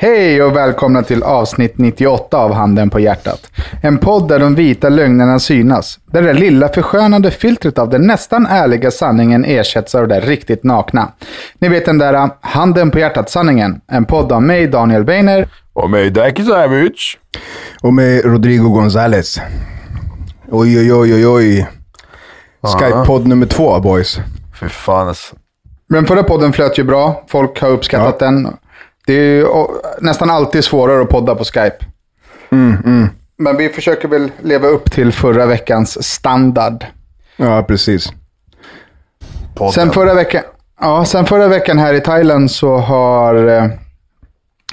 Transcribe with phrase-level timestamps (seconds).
[0.00, 3.50] Hej och välkomna till avsnitt 98 av Handen på hjärtat.
[3.82, 5.98] En podd där de vita lögnerna synas.
[6.06, 10.64] Där det lilla förskönande filtret av den nästan ärliga sanningen ersätts av det där riktigt
[10.64, 11.12] nakna.
[11.58, 13.80] Ni vet den där uh, Handen på hjärtat-sanningen.
[13.86, 15.48] En podd av mig, Daniel Beiner.
[15.72, 17.16] Och mig Daki Savic.
[17.82, 19.40] Och med Rodrigo Gonzales.
[20.50, 21.68] Oj, oj, oj, oj, oj.
[22.62, 24.18] Skype-podd nummer två, boys.
[24.60, 25.36] Fy fan alltså.
[25.88, 27.24] Den förra podden flöt ju bra.
[27.28, 28.48] Folk har uppskattat den.
[29.08, 29.46] Det är ju
[30.00, 31.76] nästan alltid svårare att podda på Skype.
[33.38, 36.84] Men vi försöker väl leva upp till förra veckans standard.
[37.36, 38.12] Ja, precis.
[39.54, 39.72] Podden.
[39.72, 40.42] Sen förra, veckan,
[40.80, 43.66] ja, sen förra veckan här i Thailand så har eh,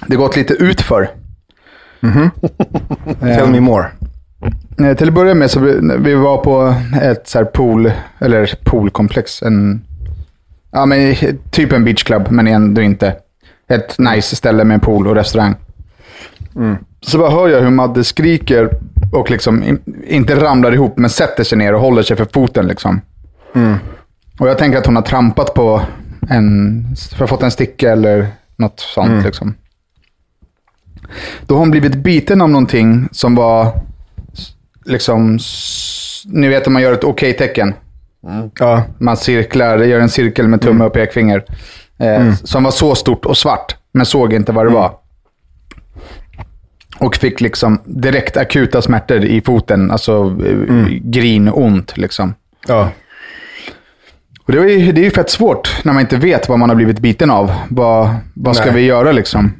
[0.07, 1.09] det gått lite utför.
[3.19, 3.85] Tell me more.
[4.79, 8.53] Eh, till att börja med så vi, vi var på ett så här pool, eller
[8.63, 9.43] poolkomplex.
[9.43, 9.85] En,
[10.71, 11.15] ja, men,
[11.51, 13.15] typ en beachclub, men ändå inte.
[13.67, 15.55] Ett nice ställe med en pool och restaurang.
[17.01, 18.69] Så bara hör jag hur Madde skriker
[19.13, 22.67] och liksom in, inte ramlar ihop, men sätter sig ner och håller sig för foten.
[22.67, 23.01] Liksom.
[24.39, 25.81] Och jag tänker att hon har trampat på
[26.29, 26.83] en,
[27.17, 29.25] för fått en sticka eller något sånt.
[29.25, 29.55] Liksom.
[31.45, 33.81] Då har hon blivit biten av någonting som var
[34.85, 35.39] liksom,
[36.25, 37.73] ni vet om man gör ett okej-tecken.
[38.59, 41.43] Ja, Man cirklar, gör en cirkel med tumme och pekfinger.
[41.99, 44.91] Eh, Som var så stort och svart, men såg inte vad det var.
[46.99, 52.33] Och fick liksom direkt akuta smärtor i foten, alltså eh, grinont liksom.
[52.67, 52.89] ja.
[54.45, 56.69] Och det, var ju, det är ju fett svårt när man inte vet vad man
[56.69, 57.51] har blivit biten av.
[57.69, 58.75] Vad, vad ska Nej.
[58.75, 59.53] vi göra liksom?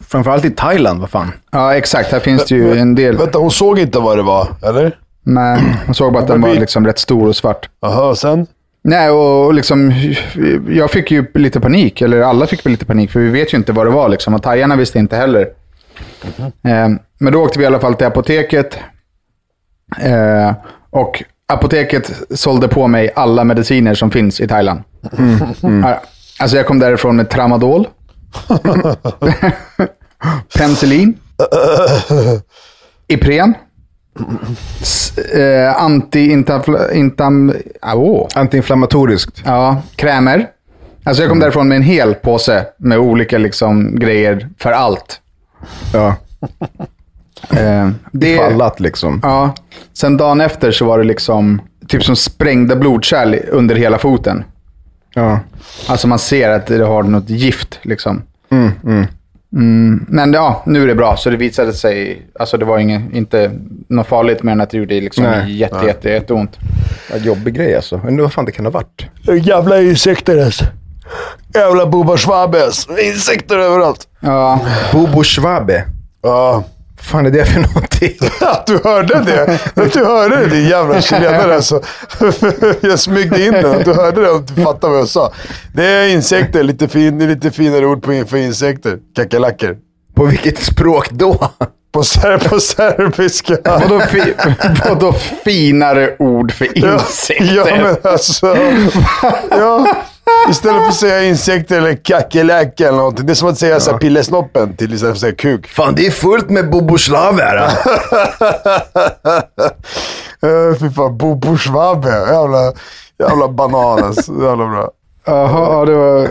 [0.00, 1.32] Framförallt i Thailand, vad fan.
[1.52, 2.12] Ja, exakt.
[2.12, 3.16] Här finns det ju en del.
[3.16, 4.98] Vänta, hon såg inte vad det var, eller?
[5.22, 7.68] Men man såg bara att den var liksom rätt stor och svart.
[7.80, 8.46] Jaha, sen?
[8.84, 9.92] Nej, och liksom,
[10.68, 13.72] jag fick ju lite panik, eller alla fick lite panik, för vi vet ju inte
[13.72, 14.08] vad det var.
[14.08, 15.48] Liksom, och thaierna visste inte heller.
[16.62, 18.78] Eh, men då åkte vi i alla fall till apoteket.
[20.00, 20.52] Eh,
[20.90, 24.82] och apoteket sålde på mig alla mediciner som finns i Thailand.
[25.60, 26.02] Ja,
[26.38, 27.88] Alltså jag kom därifrån med tramadol.
[30.58, 31.18] Penicillin.
[33.06, 33.54] Ipren.
[35.34, 37.52] Eh, Anti-intam...
[37.94, 38.28] Åh.
[38.34, 39.42] Antiinflammatoriskt.
[39.44, 40.46] Ja, krämer.
[41.04, 45.20] Alltså jag kom därifrån med en hel påse med olika liksom, grejer för allt.
[45.92, 46.16] Ja.
[47.50, 49.20] Eh, det, Fallat liksom.
[49.22, 49.54] Ja.
[49.92, 54.44] Sen dagen efter så var det liksom typ som sprängda blodkärl under hela foten.
[55.14, 55.40] Ja.
[55.86, 58.22] Alltså man ser att det har något gift liksom.
[58.50, 59.06] Mm,
[60.08, 61.16] men ja, nu är det bra.
[61.16, 63.50] Så det visade sig, alltså det var inget, inte
[63.88, 65.56] något farligt mer än att det gjorde liksom Nej.
[65.56, 66.58] jätte, jätte, jätteont.
[67.10, 68.00] Ja, jobbig grej alltså.
[68.06, 69.06] Undrar vad fan det kan ha varit.
[69.46, 70.64] Jävla insekter alltså.
[71.54, 72.86] Jävla Bubba Schwabes.
[73.14, 74.08] Insekter överallt.
[74.20, 74.60] Ja,
[74.92, 75.84] Bobo Schwabe.
[76.22, 76.64] Ja.
[76.96, 78.12] Vad fan är det för någonting?
[78.40, 79.58] Att du hörde det.
[79.82, 81.82] Att du hörde det din jävla chilenare alltså.
[82.80, 83.66] Jag smygde in den.
[83.66, 85.32] Att du hörde det och du fattade vad jag sa.
[85.74, 86.62] Det är insekter.
[86.62, 88.98] Lite, fin, lite finare ord på, för insekter.
[89.16, 89.76] Kackerlackor.
[90.14, 91.50] På vilket språk då?
[91.92, 93.56] På, ser, på serbiska.
[93.64, 94.34] vadå, fi,
[94.88, 95.12] vadå
[95.44, 97.54] finare ord för Ja, insekter?
[97.54, 98.56] Ja, men alltså.
[99.50, 99.96] Ja,
[100.50, 103.26] Istället för att säga insekter eller kackerlacka eller någonting.
[103.26, 103.98] Det är som att säga ja.
[103.98, 105.66] pillesnoppen till istället för att säga kuk.
[105.66, 107.56] Fan, det är fullt med boboslav här.
[110.44, 112.08] uh, fy fan, boboschwabe.
[112.08, 112.72] Jävla,
[113.18, 114.32] jävla banan alltså.
[114.42, 114.90] Jävla bra.
[115.26, 116.28] Jaha, ja, det var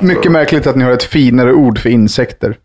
[0.00, 2.56] mycket märkligt att ni har ett finare ord för insekter.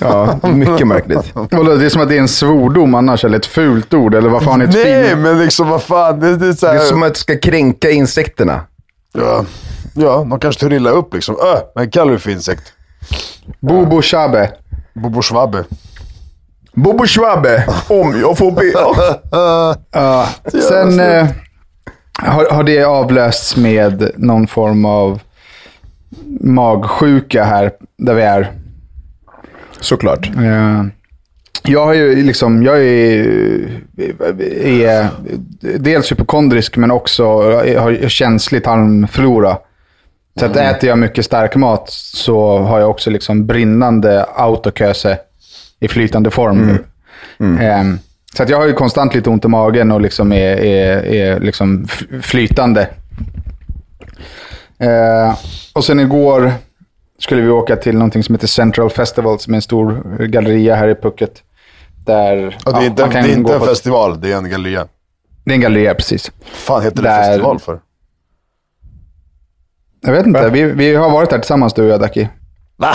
[0.00, 1.34] Ja, mycket märkligt.
[1.50, 4.42] Det är som att det är en svordom annars, eller ett fult ord, eller vad
[4.42, 5.18] fan är ett Nej, fint?
[5.18, 6.20] men liksom vad fan.
[6.20, 6.74] Det, det, är, så här...
[6.74, 8.60] det är som att det ska kränka insekterna.
[9.12, 9.44] Ja,
[9.94, 11.36] ja de kanske tar illa upp liksom.
[11.42, 12.72] Öh, men kallar du för insekt?
[13.60, 14.50] Bobo shabe.
[14.94, 15.64] Bobo schwabbe.
[16.72, 18.72] Bobo Schwabbe, om jag får be.
[19.92, 20.28] Ja,
[20.68, 21.26] sen eh,
[22.18, 25.20] har, har det avlösts med någon form av
[26.40, 28.52] magsjuka här, där vi är.
[29.80, 30.26] Såklart.
[30.36, 30.84] Eh,
[31.62, 33.80] Jag har ju liksom, jag är,
[34.64, 35.08] är
[35.78, 37.24] dels hypokondrisk men också
[37.78, 39.58] har känslig tarmflora.
[40.38, 45.18] Så att äter jag mycket stark mat så har jag också liksom brinnande autoköse
[45.80, 46.78] i flytande form.
[47.60, 47.98] Ehm,
[48.36, 51.40] så att jag har ju konstant lite ont i magen och liksom är, är, är
[51.40, 51.86] liksom
[52.22, 52.88] flytande.
[54.78, 55.34] Eh,
[55.72, 56.52] och sen igår
[57.18, 60.88] skulle vi åka till någonting som heter Central Festival, som är en stor galleria här
[60.88, 61.42] i Pucket.
[62.10, 64.50] Där Ja, det är ja, inte, kan det är inte en festival, det är en
[64.50, 64.86] galleria.
[65.44, 66.32] Det är en galleria, precis.
[66.52, 67.80] fan heter det Där- festival för?
[70.00, 72.28] Jag vet inte, vi, vi har varit där tillsammans du och jag, Daki.
[72.76, 72.94] Va?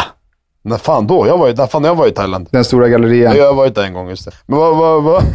[0.64, 1.28] När fan då?
[1.28, 2.48] Jag var ju, när fan jag var i Thailand.
[2.52, 3.36] Den stora gallerian.
[3.38, 4.32] Jag har varit där en gång, just det.
[4.46, 5.24] Men vad, vad, vad?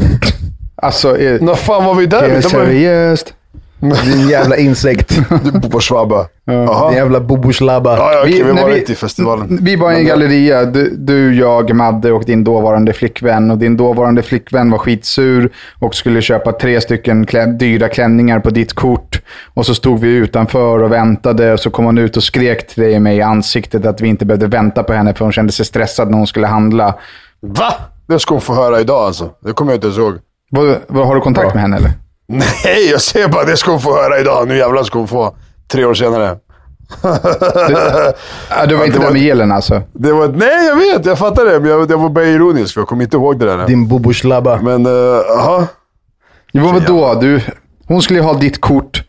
[0.83, 2.23] Alltså, är, När fan var vi där?
[2.23, 3.35] är det Det ju- seriöst?
[3.81, 5.19] Din jävla insekt.
[5.63, 6.27] Du på Schwabba.
[6.45, 6.89] Jaha.
[6.89, 7.97] Din jävla boboslabba.
[7.97, 9.59] Ja, ja, okej, vi, var inte i festivalen.
[9.63, 13.51] Vi var i en galleria, du, du, jag, Madde och din dåvarande flickvän.
[13.51, 18.51] Och din dåvarande flickvän var skitsur och skulle köpa tre stycken klä, dyra klänningar på
[18.51, 19.21] ditt kort.
[19.55, 22.83] Och så stod vi utanför och väntade och så kom hon ut och skrek till
[22.83, 25.53] dig och mig i ansiktet att vi inte behövde vänta på henne för hon kände
[25.53, 26.95] sig stressad när hon skulle handla.
[27.41, 27.75] Va?
[28.07, 29.31] Det ska hon få höra idag alltså.
[29.41, 30.15] Det kommer jag inte ens ihåg.
[30.51, 31.91] Vad, vad, har du kontakt med henne eller?
[32.33, 34.49] Nej, jag säger bara det ska hon få höra idag.
[34.49, 35.35] Nu jävlar ska hon få.
[35.69, 36.37] Tre år senare.
[38.51, 39.83] Ja, du var inte det där var- med gelen alltså?
[39.93, 41.07] Det var, nej, jag vet.
[41.07, 41.61] Jag fattar det.
[41.61, 43.67] Men jag, jag var bara ironisk, för jag kommer inte ihåg det där.
[43.67, 44.61] Din boboslabba.
[44.63, 45.67] Men, jaha.
[46.53, 47.15] Jo, vadå?
[47.21, 47.41] Du,
[47.87, 49.03] hon skulle ju ha ditt kort.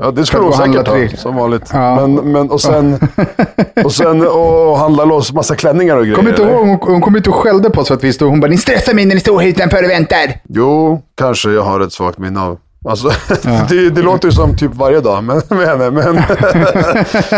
[0.00, 1.70] Ja, det skulle och säkert ha, som vanligt.
[1.72, 1.94] Ja.
[2.06, 2.98] Men, men, och sen,
[3.84, 6.16] och sen och handla loss massa klänningar och grejer.
[6.16, 8.30] Kom inte ihåg, hon, hon kom inte och skällde på oss för att vi stod.
[8.30, 10.40] Hon bara, ni stressar mig när ni står här utanför och väntar.
[10.48, 12.58] Jo, kanske jag har ett svagt minne av.
[12.88, 13.10] Alltså,
[13.68, 15.90] det, det låter ju som typ varje dag med, med henne.
[15.90, 16.04] Men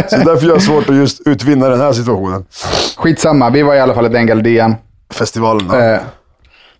[0.08, 2.44] så därför jag har svårt att just utvinna den här situationen.
[2.96, 4.74] Skitsamma, vi var i alla fall i den gallerian.
[5.12, 5.76] Festivalen då.
[5.76, 6.00] Eh,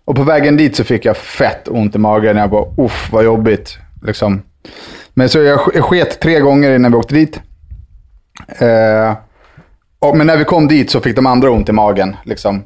[0.05, 2.37] och på vägen dit så fick jag fett ont i magen.
[2.37, 3.77] Jag bara, uff vad jobbigt.
[4.03, 4.41] Liksom.
[5.13, 7.39] Men så jag, sk- jag sket tre gånger innan vi åkte dit.
[8.59, 9.13] Eh,
[9.99, 12.15] och, men när vi kom dit så fick de andra ont i magen.
[12.23, 12.63] Liksom.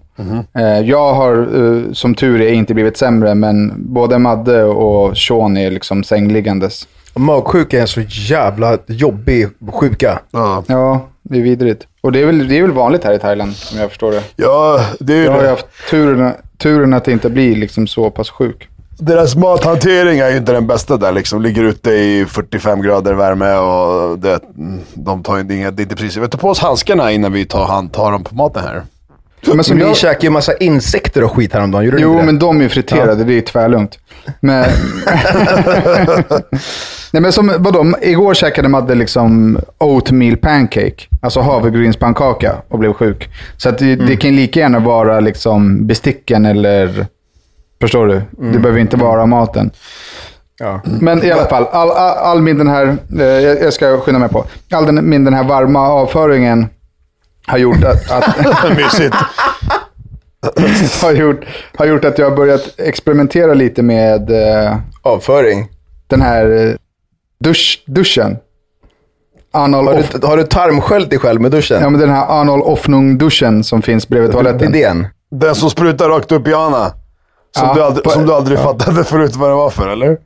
[0.57, 5.57] Eh, jag har eh, som tur är inte blivit sämre, men både Madde och Sean
[5.57, 6.87] är liksom sängliggandes.
[7.15, 10.19] Magsjuka är en så jävla jobbig sjuka.
[10.31, 10.63] Ja.
[10.67, 11.87] Ja, det är vidrigt.
[12.01, 14.21] Och det är, väl, det är väl vanligt här i Thailand, om jag förstår det.
[14.35, 15.49] ja, det är ju Jag har det.
[15.49, 18.67] haft turen, turen att inte bli liksom så pass sjuk.
[18.97, 21.41] Deras mathantering är ju inte den bästa där liksom.
[21.41, 24.39] Ligger ute i 45 grader värme och det,
[24.93, 26.17] de tar ju inga, det är inte precis.
[26.17, 28.83] Vi tar på oss handskarna innan vi tar, hand, tar dem på maten här.
[29.53, 32.69] Men som jag, käkade ju massa insekter och skit häromdagen, gjorde jo, men de är
[32.69, 33.23] friterade.
[33.23, 33.99] Det är tvärlugnt.
[34.39, 34.65] Men,
[37.11, 37.93] Nej, men som, vadå?
[38.01, 40.95] Igår käkade Madde liksom oatmeal pancake.
[41.21, 43.29] Alltså havregrynspannkaka och blev sjuk.
[43.57, 44.05] Så att det, Mm.
[44.05, 47.07] det kan lika gärna vara liksom besticken eller...
[47.85, 48.21] Förstår du?
[48.51, 49.61] Det behöver inte vara maten.
[49.61, 49.71] Mm.
[50.59, 50.81] Ja.
[50.85, 54.19] Men i alla fall, all, all, all min den här, eh, jag jag ska skynda
[54.19, 54.45] mig på.
[54.71, 56.67] All den, min den här varma avföringen
[57.47, 59.15] har gjort att, att, Mysigt.
[61.01, 65.67] har gjort, har gjort att jag har börjat experimentera lite med eh, Avföring.
[66.07, 66.75] den här eh,
[67.39, 68.37] dusch, duschen.
[69.51, 71.81] Anal Har du, har du tarmsköljt dig själv med duschen?
[71.81, 74.71] ja, men den här anal offnung-duschen som finns bredvid toaletten.
[74.71, 75.07] Bidén?
[75.31, 76.93] Den som sprutar rakt upp i Anna.
[77.57, 80.17] Som, Ja, du, aldrig, på- som du aldrig fattade förut vad det var för, eller?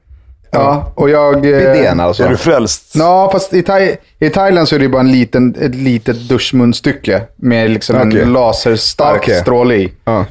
[0.52, 1.36] Ja, och jag...
[1.36, 2.24] eh, Bidén alltså?
[2.24, 2.92] Är du frälst?
[2.96, 7.22] Ja, fast i, Thai, i Thailand så är det bara en liten, ett litet duschmunstycke
[7.36, 8.22] med liksom Okej.
[8.22, 9.42] en laserstark Okej.
[9.42, 9.92] stråle i.
[10.06, 10.26] Ja.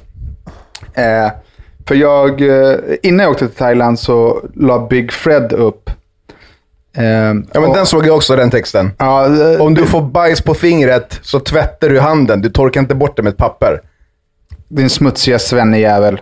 [0.94, 1.30] Eh,
[1.88, 5.90] för jag, eh, innan jag åkte till Thailand så la Big Fred upp.
[6.96, 8.90] Eh, Ja, men och- den såg jag också, den texten.
[8.98, 12.40] ja, eh, Om du får bajs på fingret så tvättar du handen.
[12.40, 13.80] Du torkar inte bort det med ett papper.
[14.68, 16.20] Din smutsiga svennejävel.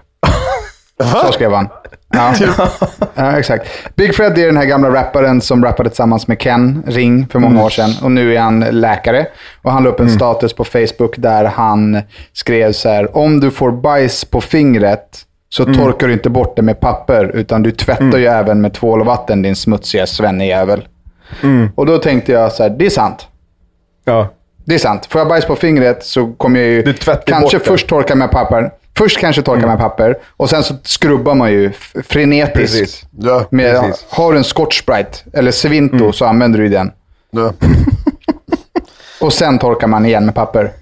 [1.27, 1.69] Så skrev han.
[2.13, 2.35] Ja.
[3.15, 3.69] ja, exakt.
[3.97, 7.65] Big Fred är den här gamla rapparen som rappade tillsammans med Ken Ring för många
[7.65, 7.91] år sedan.
[8.03, 9.27] Och nu är han läkare.
[9.63, 12.01] Och han la upp en status på Facebook där han
[12.33, 13.17] skrev så här.
[13.17, 17.31] Om du får bajs på fingret så torkar du inte bort det med papper.
[17.35, 20.89] Utan du tvättar ju även med tvål och vatten din smutsiga svennejävel.
[21.75, 23.29] Och då tänkte jag så här, det är sant.
[24.05, 24.29] Ja.
[24.65, 25.07] Det är sant.
[25.07, 26.83] Får jag bajs på fingret så kommer jag ju
[27.27, 28.71] kanske först torka med papper.
[28.97, 31.73] Först kanske torka med papper och sen så skrubbar man ju
[32.09, 32.55] frenetiskt.
[32.55, 33.05] Precis.
[33.19, 34.07] Ja, Med, precis.
[34.11, 36.91] har du en Scotch Sprite eller Svinto så använder du den.
[37.31, 37.53] ja.
[39.21, 40.73] Och sen torkar man igen med papper.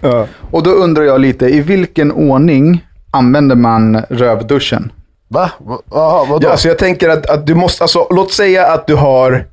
[0.00, 0.26] Ja.
[0.50, 4.92] Och då undrar jag lite, i vilken ordning använder man rövduschen?
[5.28, 5.50] Va?
[5.90, 6.46] Jaha, vadå?
[6.46, 9.44] Ja, alltså jag tänker att, att du måste, alltså låt säga att du har,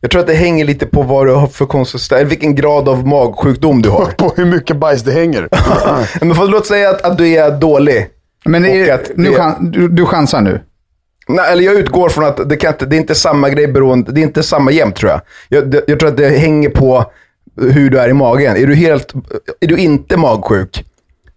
[0.00, 2.88] jag tror att det hänger lite på vad du har för konsistens, eller vilken grad
[2.88, 4.06] av magsjukdom du har.
[4.18, 5.48] På hur mycket bajs det hänger.
[6.24, 8.08] Men för, låt säga att, att du är dålig.
[8.44, 10.60] Men är, att nu det- chan, du, du chansar nu.
[11.28, 14.12] Nej, eller jag utgår från att det, kan inte, det är inte samma grej beroende,
[14.12, 15.20] det är inte samma jämt tror jag.
[15.48, 17.04] Jag, det, jag tror att det hänger på
[17.60, 18.56] hur du är i magen.
[18.56, 19.12] Är du, helt,
[19.60, 20.84] är du inte magsjuk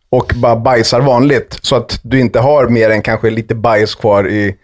[0.09, 4.27] och bara bajsar vanligt, så att du inte har mer än kanske lite bajs kvar
[4.27, 4.55] i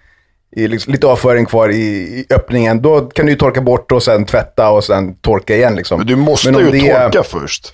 [0.56, 4.26] liksom, lite avföring kvar i, i öppningen, då kan du ju torka bort och sen
[4.26, 5.76] tvätta och sen torka igen.
[5.76, 5.98] Liksom.
[5.98, 7.74] Men du måste Men ju är- torka först.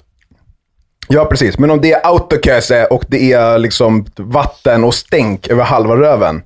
[1.08, 1.58] Ja, precis.
[1.58, 6.42] Men om det är autoköse och det är liksom vatten och stänk över halva röven,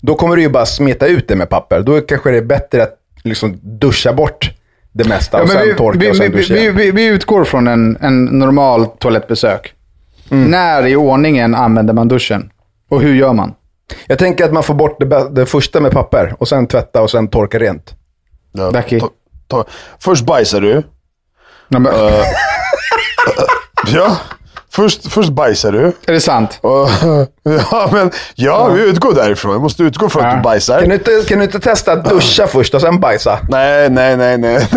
[0.00, 1.80] då kommer du ju bara smeta ut det med papper.
[1.80, 4.50] Då kanske det är bättre att liksom duscha bort
[4.92, 7.04] det mesta Ja, och sen vi, torka vi, och sen vi, duscha vi, vi, vi
[7.06, 9.74] utgår från en, en normal toalettbesök.
[10.30, 10.50] Mm.
[10.50, 12.50] När i ordningen använder man duschen?
[12.88, 13.54] Och hur gör man?
[14.06, 17.10] Jag tänker att man får bort det, det första med papper och sen tvätta och
[17.10, 17.94] sen torka rent.
[18.52, 19.08] Ja, ta,
[19.48, 19.64] ta.
[19.98, 20.82] Först bajsar du.
[21.68, 21.92] Ja, men-
[23.86, 24.16] Ja,
[24.72, 25.92] först, först bajsar du.
[26.06, 26.58] Är det sant?
[26.60, 26.88] Och,
[27.70, 29.52] ja, men ja, vi utgår därifrån.
[29.52, 30.80] Vi måste utgå från att du bajsar.
[30.80, 33.38] Kan du inte, kan du inte testa att duscha först och sen bajsa?
[33.48, 34.68] Nej, nej, nej, nej.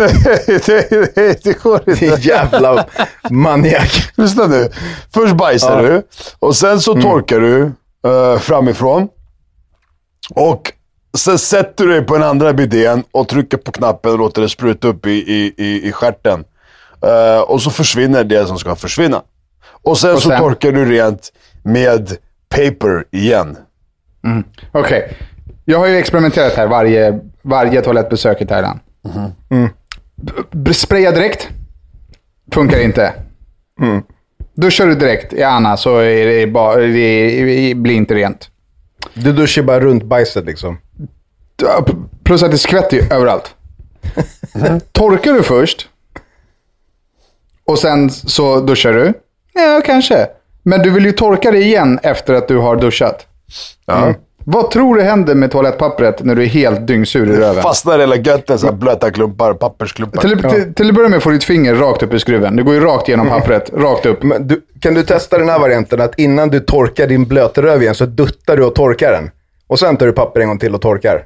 [0.46, 0.66] det,
[1.14, 2.28] det, det går Din inte.
[2.28, 2.84] jävla
[3.30, 4.10] maniak.
[4.16, 4.68] Lyssna nu.
[5.14, 6.02] Först bajsar du
[6.38, 7.72] och sen så torkar du
[8.06, 9.08] eh, framifrån.
[10.34, 10.72] Och
[11.18, 14.48] sen sätter du dig på den andra bidén och trycker på knappen och låter det
[14.48, 16.44] spruta upp i, i, i, i stjärten.
[17.02, 19.22] Eh, och så försvinner det som ska försvinna.
[19.82, 20.38] Och sen Och så sen?
[20.40, 21.32] torkar du rent
[21.62, 22.16] med
[22.48, 23.56] paper igen.
[24.72, 25.16] Okej.
[25.64, 28.80] Jag har ju experimenterat här varje, varje toalettbesök i Thailand.
[30.52, 31.48] B- Spraya direkt.
[32.52, 33.12] Funkar inte.
[34.56, 38.50] Duschar du direkt i Anna så är det bara, det blir inte rent.
[39.14, 40.78] Du duschar bara runt bajset liksom.
[41.62, 41.86] Ja,
[42.24, 43.54] Plus att det skvätter ju överallt.
[44.92, 45.88] Torkar du först
[47.64, 49.12] och sen så duschar du?
[49.52, 50.26] Ja, kanske.
[50.62, 53.26] Men du vill ju torka det igen efter att du har duschat.
[53.86, 54.14] Mm.
[54.48, 57.62] Vad tror du händer med toalettpappret när du är helt dyngsur i röven?
[57.62, 60.20] Fastnar hela götten så här blöta klumpar, pappersklumpar.
[60.20, 62.56] Till, till, till att börja med får du ditt finger rakt upp i skruven.
[62.56, 64.22] Det går ju rakt genom pappret, rakt upp.
[64.22, 67.94] Men du, kan du testa den här varianten att innan du torkar din blötröv igen
[67.94, 69.30] så duttar du och torkar den.
[69.66, 71.24] Och sen tar du papper en gång till och torkar.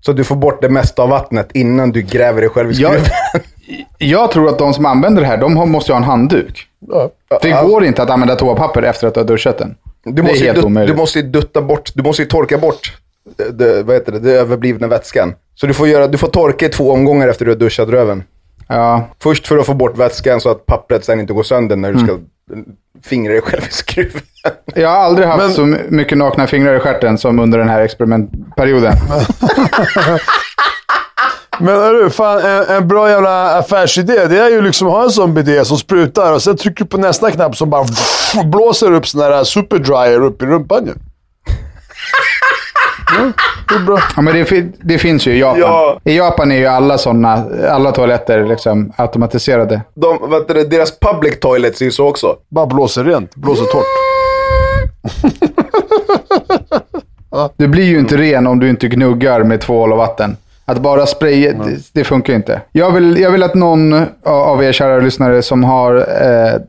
[0.00, 2.92] Så du får bort det mesta av vattnet innan du gräver dig själv i Jag,
[2.92, 3.10] skruven.
[3.98, 6.66] jag tror att de som använder det här, de måste ju ha en handduk.
[6.88, 7.10] Ja.
[7.42, 9.74] Det går inte att använda toapapper efter att du har duschat den.
[10.04, 10.94] Du det måste, är ju helt dut, omöjligt.
[10.94, 12.96] du måste ju dutta bort, du måste ju torka bort
[13.36, 15.34] det, det, vad heter det, det överblivna vätskan.
[15.54, 18.22] Så du får, göra, du får torka i två omgångar efter du har duschat röven.
[18.68, 21.92] Ja, Först för att få bort vätskan så att pappret sen inte går sönder när
[21.92, 22.18] du ska
[22.52, 22.64] Mm.
[23.04, 24.22] fingra dig själv i skruven.
[24.74, 27.80] jag har aldrig haft Men- så mycket nakna fingrar i stjärten som under den här
[27.80, 28.92] experimentperioden.
[31.62, 35.10] Men hörru, fan, en, en bra jävla affärsidé, det är ju liksom att ha en
[35.10, 37.84] sån bidé som sprutar och sen trycker du på nästa knapp som bara
[38.44, 40.92] blåser upp sån här superdryer upp i rumpan ju.
[43.16, 43.32] Ja,
[43.68, 43.98] det är bra.
[44.16, 45.60] Ja, men det, det finns ju i Japan.
[45.60, 46.00] Ja.
[46.04, 49.82] I Japan är ju alla sådana, alla toaletter liksom automatiserade.
[49.94, 52.36] De, heter det, deras public toilets är ju så också.
[52.48, 53.84] Bara blåser rent, blåser torrt.
[57.56, 60.36] Du blir ju inte ren om du inte gnuggar med tvål och vatten.
[60.64, 62.60] Att bara spraya, det, det funkar inte.
[62.72, 66.60] Jag vill, jag vill att någon av er kära lyssnare som har eh,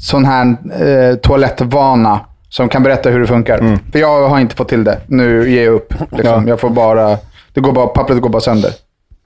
[0.00, 3.78] sån här eh, toalettvana som kan berätta hur det funkar.
[3.92, 5.00] För jag har inte fått till det.
[5.06, 5.94] Nu ger jag upp.
[6.12, 6.48] Liksom.
[6.48, 7.18] Jag får bara,
[7.52, 8.72] det går bara, pappret går bara sönder.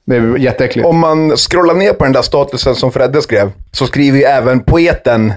[0.07, 0.89] Det är jätteäckligt.
[0.89, 4.61] Om man scrollar ner på den där statusen som Fredde skrev, så skriver ju även
[4.61, 5.33] poeten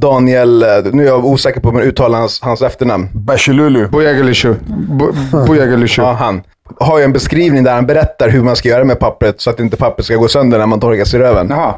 [0.00, 3.08] Daniel, eh, nu är jag osäker på hur man uttalar hans, hans efternamn.
[3.12, 3.88] Bashilulu.
[3.88, 4.54] Bojagalishu.
[4.88, 5.12] Bo-
[5.46, 6.02] Bojagalishu.
[6.02, 6.42] Ja, han.
[6.80, 9.60] Har ju en beskrivning där han berättar hur man ska göra med pappret så att
[9.60, 11.46] inte pappret ska gå sönder när man torkar sig i röven.
[11.50, 11.74] Jaha,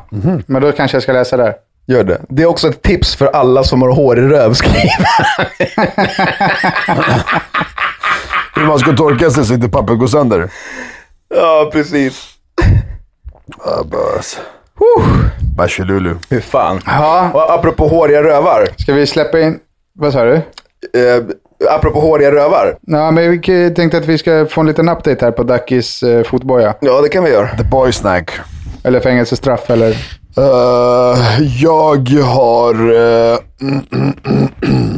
[0.46, 1.54] men då kanske jag ska läsa där.
[1.86, 2.20] Gör det.
[2.28, 5.46] Det är också ett tips för alla som har hår i röv, skriver han.
[8.54, 10.50] hur man ska torka sig så inte pappret går sönder.
[11.34, 12.28] Ja, precis.
[13.90, 14.38] Bös.
[15.56, 16.14] Bachelulu.
[16.30, 16.80] Hur fan.
[16.86, 18.68] Ja, Och apropå håriga rövar.
[18.78, 19.58] ska vi släppa in...
[19.98, 20.34] Vad sa du?
[20.34, 21.24] Eh,
[21.70, 22.76] apropå håriga rövar.
[22.80, 23.40] Ja, men vi
[23.74, 26.74] tänkte att vi ska få en liten update här på Dackis eh, fotboja.
[26.80, 27.48] Ja, det kan vi göra.
[27.56, 28.30] The boy snack.
[28.84, 29.90] Eller fängelsestraff eller...
[30.38, 33.38] Eh, jag har eh,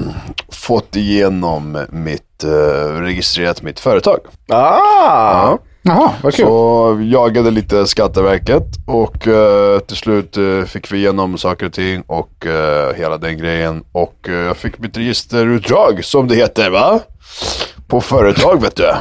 [0.52, 4.18] fått igenom mitt, uh, registrerat mitt företag.
[4.48, 5.56] Ah!
[5.82, 6.46] Jaha, vad kul.
[6.46, 12.02] Så jagade lite Skatteverket och eh, till slut eh, fick vi igenom saker och ting
[12.06, 13.84] och eh, hela den grejen.
[13.92, 17.00] Och eh, jag fick mitt registerutdrag som det heter va?
[17.86, 18.92] På företag vet du.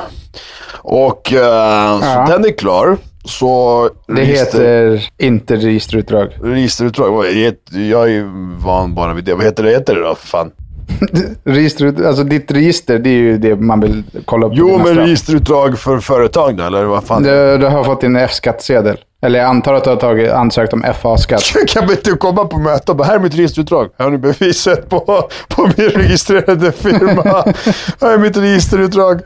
[0.81, 2.00] Och eh, Ja.
[2.27, 2.98] så den är klar.
[3.25, 6.29] Så Det heter inte registerutdrag.
[6.43, 7.25] registerutdrag.
[7.72, 8.24] Jag är
[8.65, 9.34] van bara vid det.
[9.36, 10.15] Vad heter det, heter det då?
[10.15, 10.51] för Fan.
[11.44, 14.53] Registerut, alltså ditt register, det är ju det man vill kolla upp.
[14.56, 17.24] Jo, men registerutdrag för företag då, eller vad fan?
[17.24, 18.98] Du, du har fått din F-skattsedel.
[19.22, 21.44] Eller jag antar att du har tagit, ansökt om FA-skatt.
[21.67, 23.89] kan inte komma på möte och bara, här är mitt registerutdrag.
[23.98, 25.00] Här har ni beviset på,
[25.48, 27.24] på min registrerade firma.
[28.01, 29.22] här är mitt registerutdrag.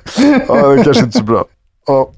[0.48, 1.46] Ja, det är kanske inte så bra.
[1.88, 2.12] Ja,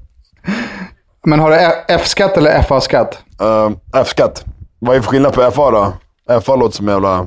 [1.26, 1.56] Men har du
[1.88, 3.18] F-skatt eller FA-skatt?
[3.40, 3.70] eh,
[4.00, 4.44] F-skatt.
[4.78, 5.92] Vad är för skillnad på FA då?
[6.40, 7.26] FA låter som jävla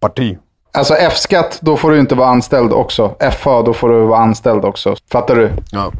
[0.00, 0.38] parti.
[0.76, 3.14] Alltså F-skatt, då får du inte vara anställd också.
[3.38, 4.96] FA, då får du vara anställd också.
[5.12, 5.52] Fattar du?
[5.70, 5.92] Ja.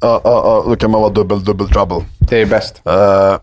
[0.00, 2.00] Ja, ja, ja, då kan man vara dubbel, dubbel trouble.
[2.18, 2.82] Det är bäst.
[2.84, 3.38] Eh,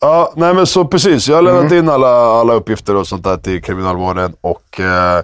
[0.00, 1.28] ja, nej men så precis.
[1.28, 2.08] Jag har lämnat in alla,
[2.40, 5.18] alla uppgifter och sånt där till kriminalvården och eh,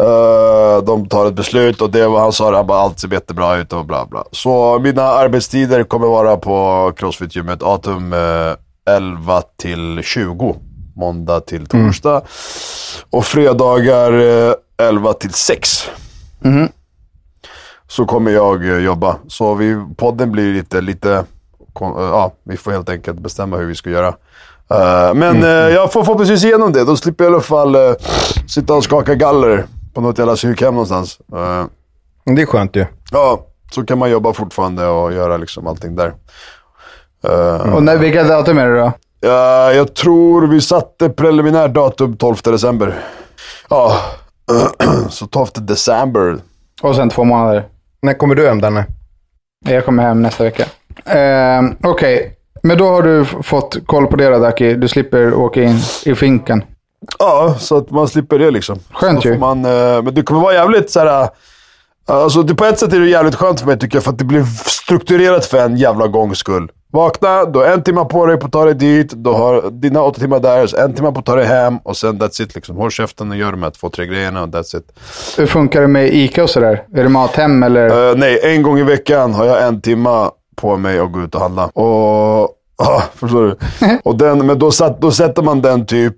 [0.00, 3.56] eh, de tar ett beslut och det var han sa, han bara allt ser jättebra
[3.56, 4.24] ut och bla bla.
[4.32, 10.56] Så mina arbetstider kommer vara på Crossfit-gymmet Atum eh, 11 till 20.
[10.96, 12.22] Måndag till torsdag.
[13.10, 14.12] Och fredagar
[14.48, 14.54] eh,
[14.88, 15.90] 11 till 6
[17.88, 19.16] så kommer jag eh, jobba.
[19.28, 21.22] Så vi, podden blir lite, lite, eh,
[21.96, 24.08] ja, vi får helt enkelt bestämma hur vi ska göra.
[24.70, 26.84] Eh, men eh, jag får förhoppningsvis igenom det.
[26.84, 27.92] Då slipper jag i alla fall eh,
[28.48, 31.18] sitta och skaka galler på något jävla psykhem någonstans.
[31.32, 31.64] Eh,
[32.34, 32.86] Det är skönt ju.
[33.12, 36.14] ja, så kan man jobba fortfarande och göra liksom allting där.
[37.24, 38.92] Eh, Och när, vilka datum är det då?
[39.20, 42.94] Ja, jag tror vi satte preliminärt datum 12 december.
[43.70, 43.96] Ja,
[45.10, 46.36] så 12 december.
[46.82, 47.64] Och sen två månader.
[48.02, 48.86] När kommer du hem Danne?
[49.68, 50.64] Jag kommer hem nästa vecka.
[51.18, 54.74] Eh, Okej, men då har du fått koll på det då, Daki.
[54.74, 56.64] Du slipper åka in i finken.
[57.18, 58.78] Ja, så att man slipper det liksom.
[58.92, 59.38] Skönt ju.
[59.38, 61.28] man, eh, men det kommer vara jävligt så här.
[62.08, 64.18] Alltså, det, på ett sätt är det jävligt skönt för mig tycker jag, för att
[64.18, 66.70] det blir strukturerat för en jävla gångs skull.
[66.92, 70.02] Vakna, du har en timme på dig på att ta dig dit, du har dina
[70.02, 72.54] åtta timmar där, så en timme på att ta dig hem och sen that's it.
[72.54, 72.76] Liksom.
[72.76, 74.92] Håll käften och gör de här två, tre grejerna och that's it.
[75.38, 76.82] Hur funkar det med ICA och sådär?
[76.94, 78.10] Är det mathem eller?
[78.10, 81.34] Eh, nej, en gång i veckan har jag en timma på mig att gå ut
[81.34, 81.66] och handla.
[81.66, 83.56] Och, ja, förstår du?
[84.04, 86.16] och den, men då, satt, då sätter man den typ,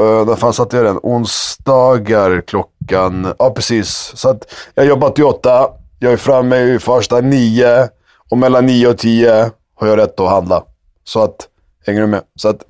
[0.00, 0.98] uh, när fan satte jag den?
[1.02, 4.12] Onsdagar klockan, ja precis.
[4.14, 7.88] Så att jag jobbar till åtta, jag är framme i första nio
[8.30, 10.62] och mellan nio och tio har jag rätt att handla.
[11.04, 11.48] Så att,
[11.86, 12.20] hänger du med?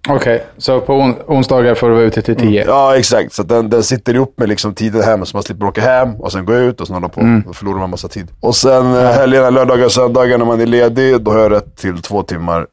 [0.09, 2.65] Okej, så på on- onsdagar får du vara ute till tio.
[2.67, 3.33] Ja, exakt.
[3.33, 6.33] Så den, den sitter ihop med liksom tiden hem, så man slipper åka hem och
[6.33, 7.21] sen gå ut och sen hålla på.
[7.47, 8.29] Då förlorar man massa tid.
[8.41, 11.77] Och sen eh, helgerna, lördagar och söndagar när man är ledig, då har jag rätt
[11.77, 12.67] till två timmar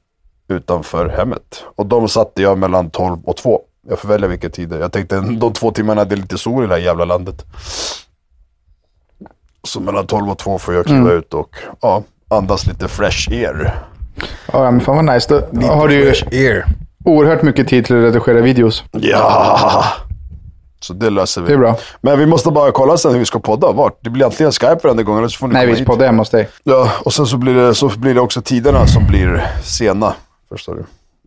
[0.50, 1.64] utanför hemmet.
[1.76, 3.62] Och de satte jag mellan 12 och 2.
[3.88, 4.80] Jag får välja vilka tider.
[4.80, 7.46] Jag tänkte de två timmarna, det är lite sol i det här jävla landet.
[9.64, 13.80] Så mellan 12 och 2 får jag kliva ut och ja, andas lite fresh air.
[14.54, 15.44] Ja, men fan vad nice.
[15.52, 15.94] Då har du
[16.32, 16.64] ju
[17.06, 18.84] oerhört mycket tid till att redigera videos.
[18.92, 19.84] Ja!
[20.82, 21.48] Så det löser vi.
[21.48, 21.78] Det är bra.
[22.02, 23.72] Men vi måste bara kolla sen hur vi ska podda.
[23.72, 23.98] Vart?
[24.02, 26.22] Det blir antingen Skype varenda gång eller så får ni Nej, komma vi poddar hemma
[26.22, 26.50] hos dig.
[26.64, 30.14] Ja, och sen så blir, det, så blir det också tiderna som blir sena.
[30.50, 30.86] Förstår du?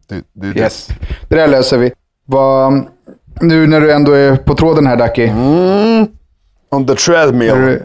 [0.09, 0.61] Det, det.
[0.61, 0.89] Yes.
[1.29, 1.93] Det där löser vi.
[2.25, 2.87] Vad,
[3.41, 5.27] nu när du ändå är på tråden här, Daki.
[5.27, 6.07] Mm.
[6.71, 7.55] On the treadmill.
[7.55, 7.83] Du,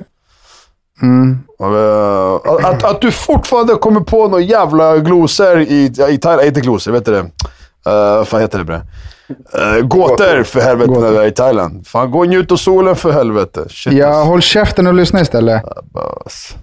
[1.62, 6.48] Uh, att, att, att du fortfarande kommer på några jävla glosor i, i Thailand.
[6.48, 7.20] Inte glosor, vet du det?
[7.20, 7.28] Uh,
[8.18, 8.82] vad fan heter det bre?
[9.58, 11.88] Uh, gåtor för helvete när du är i Thailand.
[11.88, 13.66] Fan, gå och njut av solen för helvete.
[13.70, 14.28] Shit, ja, ass.
[14.28, 15.64] håll käften och lyssna istället.
[16.26, 16.56] Ass.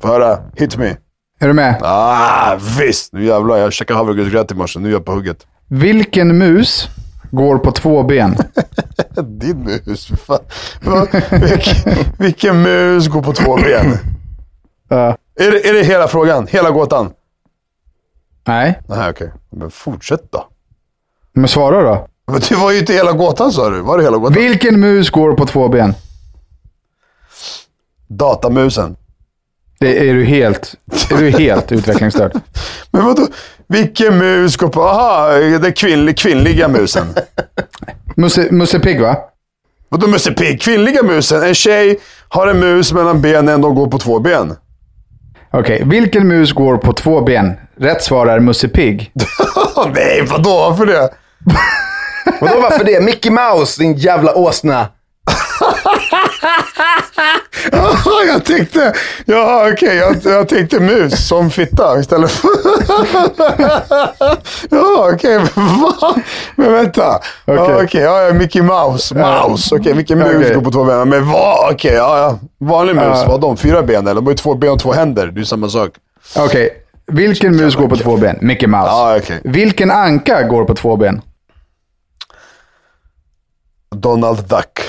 [0.00, 0.38] Få höra.
[0.56, 0.96] Hit me.
[1.40, 1.78] Är du med?
[1.82, 3.12] Ah, visst!
[3.12, 4.78] Nu jävlar, jag käkade havregrynsgröt i morse.
[4.78, 5.46] Nu är jag på hugget.
[5.68, 6.88] Vilken mus
[7.32, 8.36] går på två ben?
[9.22, 10.40] Din mus, fan.
[11.30, 13.98] Vilken, vilken mus går på två ben?
[14.88, 15.16] Ja.
[15.40, 16.46] Är det, är det hela frågan?
[16.50, 17.10] Hela gåtan?
[18.46, 19.32] nej, Nej, okej.
[19.50, 20.44] Men fortsätt då.
[21.32, 22.08] men svara då.
[22.26, 23.80] Men det var ju inte hela gåtan sa du.
[23.80, 24.34] Var det hela gåtan?
[24.34, 25.94] Vilken mus går på två ben?
[28.08, 28.96] Datamusen.
[29.80, 30.74] Det är du helt,
[31.10, 32.40] är du helt utvecklingsstörd.
[32.90, 33.26] Men vadå?
[33.72, 34.82] Vilken mus går på...
[34.82, 37.14] Aha, den kvinnliga, kvinnliga musen.
[38.16, 39.16] Musse, Musse Pigg va?
[39.88, 40.60] Vadå Musse Pigg?
[40.62, 41.42] Kvinnliga musen.
[41.42, 44.56] En tjej har en mus mellan benen och går på två ben.
[45.50, 47.52] Okej, vilken mus går på två ben?
[47.76, 49.12] Rätt svar är Musse Pigg.
[49.94, 50.50] Nej, vadå?
[50.50, 51.10] Varför det?
[52.40, 53.00] Vadå varför det?
[53.00, 54.86] Mickey Mouse, din jävla åsna.
[57.72, 58.92] Jaha, jag tänkte...
[59.24, 59.96] Ja, okej.
[59.96, 62.48] jag, jag tänkte mus som fitta istället för...
[64.70, 65.38] ja, okej.
[65.38, 66.14] va?
[66.56, 67.20] Men vänta.
[67.44, 68.00] Okej, okay.
[68.02, 69.14] ja, ja, Mickey Mouse.
[69.14, 69.74] Mouse.
[69.74, 70.54] Okej, vilken mus Okej.
[70.54, 71.08] går på två ben?
[71.08, 71.72] Men vad?
[71.72, 72.38] Okej, ja, ja.
[72.66, 73.26] Vanlig mus, Ja.
[73.28, 73.56] vad de?
[73.56, 74.14] Fyra ben eller?
[74.14, 75.26] De har ju två ben och två händer.
[75.26, 75.90] Det är ju samma sak.
[76.36, 76.70] Okej,
[77.06, 78.38] vilken mus går på två ben?
[78.40, 78.86] Mickey Mouse.
[78.86, 79.40] Ja, okej.
[79.44, 81.22] Vilken anka går på två ben?
[83.94, 84.80] Donald Duck.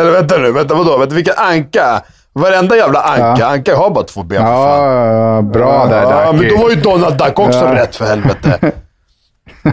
[0.00, 0.98] Eller vänta nu, vänta vadå?
[0.98, 2.02] Vänta, vilken anka?
[2.32, 3.36] Varenda jävla anka.
[3.42, 3.46] Ja.
[3.46, 4.84] Anka har bara två ben för fan.
[5.36, 6.56] Ja, bra där Ja, men Ducky.
[6.56, 7.74] då var ju Donald Duck också Ja.
[7.74, 8.72] rätt för helvete.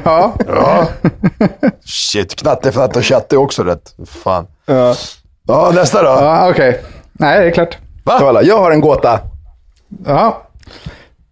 [0.03, 0.33] Ja.
[0.47, 0.87] Ja.
[1.85, 3.95] Shit, Knatte, Fnatte och Tjatte är också rätt.
[4.07, 4.47] Fan.
[5.47, 6.09] Ja, nästa då.
[6.09, 6.81] Ja, okej.
[7.13, 7.77] Nej, det är klart.
[8.03, 8.15] Va?
[8.19, 9.19] Kolla, jag har en gåta.
[10.05, 10.41] Ja.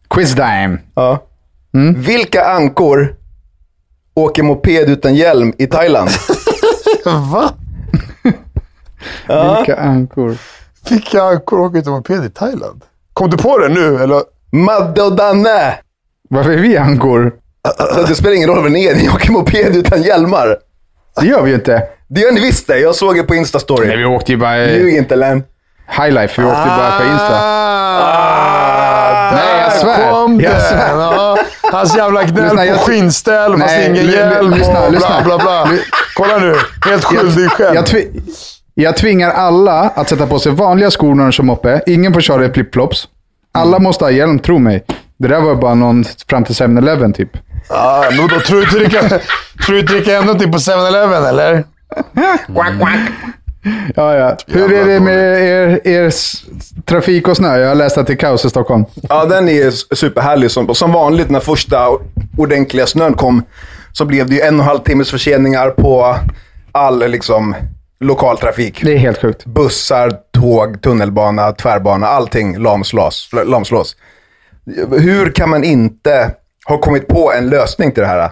[0.10, 0.78] Quiz time.
[0.96, 1.20] Ja.
[1.96, 3.16] Vilka ankor
[4.16, 6.10] åker moped utan hjälm i Thailand?
[7.06, 7.50] Va?
[9.58, 10.38] Vilka ankor?
[10.90, 12.82] Vilka ankor åker inte moped i Thailand?
[13.14, 14.22] Kom du på det nu eller?
[14.52, 15.74] Madde och Danne!
[16.30, 17.34] Varför är vi ankor?
[17.96, 20.58] Så det spelar ingen roll vad ni är, ni åker moped utan hjälmar.
[21.22, 21.84] Det gör vi ju inte.
[22.08, 23.98] Det gör ni visst det, jag såg det på Nej, Insta-story.
[23.98, 24.66] vi åkte ju bara...
[24.66, 25.44] Ljug inte Len.
[25.88, 27.40] Highlife, vi åkte ju bara för Insta.
[27.42, 30.12] Ah, Nej, jag svär.
[30.12, 30.62] Kom Jag den.
[30.62, 30.90] svär.
[30.98, 31.38] Ja,
[31.72, 35.22] hans jävla gnäll på jag- skinnställ fast Nej, ingen hjälm lyssna, och bla lyssna.
[35.26, 35.66] bla bla.
[35.66, 35.80] Ly-
[36.16, 37.76] Kolla nu, helt skyldig själv.
[37.76, 38.22] Jag, tvi-
[38.74, 41.82] jag tvingar alla att sätta på sig vanliga skor när de kör moppe.
[41.88, 43.08] Ingen får köra i flipflops.
[43.52, 44.84] Alla måste ha hjälm, tro mig.
[45.18, 47.30] Det där var bara någon fram till 7-Eleven typ.
[47.70, 49.22] Ja, men då tror du inte
[49.70, 51.64] inte dricka hem någonting på 7-Eleven eller?
[53.96, 54.38] Ja, ja.
[54.48, 56.14] Hur är det med er, er
[56.86, 57.58] trafik och snö?
[57.60, 58.86] Jag har läst att det är kaos i Stockholm.
[59.10, 60.52] Ja, den är superhärlig.
[60.52, 61.88] Som, som vanligt när första
[62.38, 63.44] ordentliga snön kom
[63.92, 66.16] så blev det ju en och en halv timmes förseningar på
[66.72, 67.56] all liksom,
[68.02, 68.84] lokaltrafik.
[68.84, 69.46] Det är helt sjukt.
[69.46, 73.30] Bussar, tåg, tunnelbana, tvärbana, allting lamslås.
[73.46, 73.96] lamslås.
[74.92, 76.36] Hur kan man inte
[76.66, 78.32] ha kommit på en lösning till det här?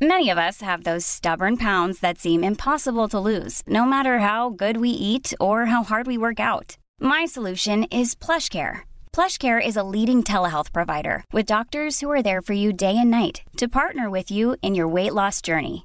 [0.00, 4.50] Many of us have those stubborn pounds that seem impossible to lose, no matter how
[4.50, 6.76] good we eat or how hard we work out.
[7.00, 8.78] My solution is PlushCare.
[9.16, 13.10] PlushCare is a leading telehealth provider with doctors who are there for you day and
[13.10, 15.84] night to partner with you in your weight loss journey.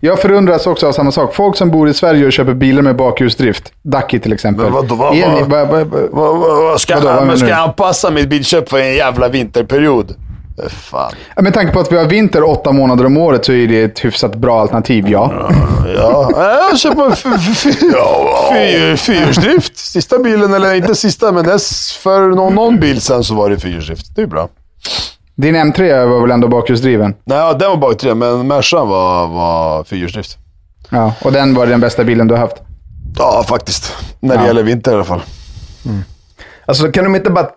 [0.00, 1.34] Jag förundras också av samma sak.
[1.34, 3.72] Folk som bor i Sverige och köper bilar med bakhjulsdrift.
[3.82, 4.64] Ducky till exempel.
[4.64, 7.16] Men vadå, vad- Är ni- vad- vad- vad- vad- Vad, vad, vad ska, Vadå, vad
[7.16, 7.52] jag, menar ska du?
[7.52, 10.10] jag anpassa mitt bilköp för en jävla vinterperiod?
[10.62, 11.12] Eh, Fan.
[11.36, 13.82] Ja, Med tanke på att vi har vinter åtta månader om året så är det
[13.82, 15.50] ett hyfsat bra alternativ, ja.
[15.96, 16.30] Ja,
[16.70, 17.76] jag köper en f- f- f-
[18.52, 19.78] fyr- fyrhjulsdrift.
[19.78, 23.58] Sista bilen, eller inte sista, men dess, för någon, någon bil sen så var det
[23.58, 24.06] fyrhjulsdrift.
[24.16, 24.48] Det är bra.
[25.42, 27.14] Din M3 var väl ändå bakhjulsdriven?
[27.24, 30.38] Nej, ja, den var baktre, men Mercan var, var fyrhjulsdrift.
[30.90, 32.56] Ja, och den var den bästa bilen du har haft.
[33.18, 33.92] Ja, faktiskt.
[34.20, 34.46] När det Ja.
[34.46, 35.22] gäller vinter i alla fall.
[36.66, 37.48] Alltså kan de inte bara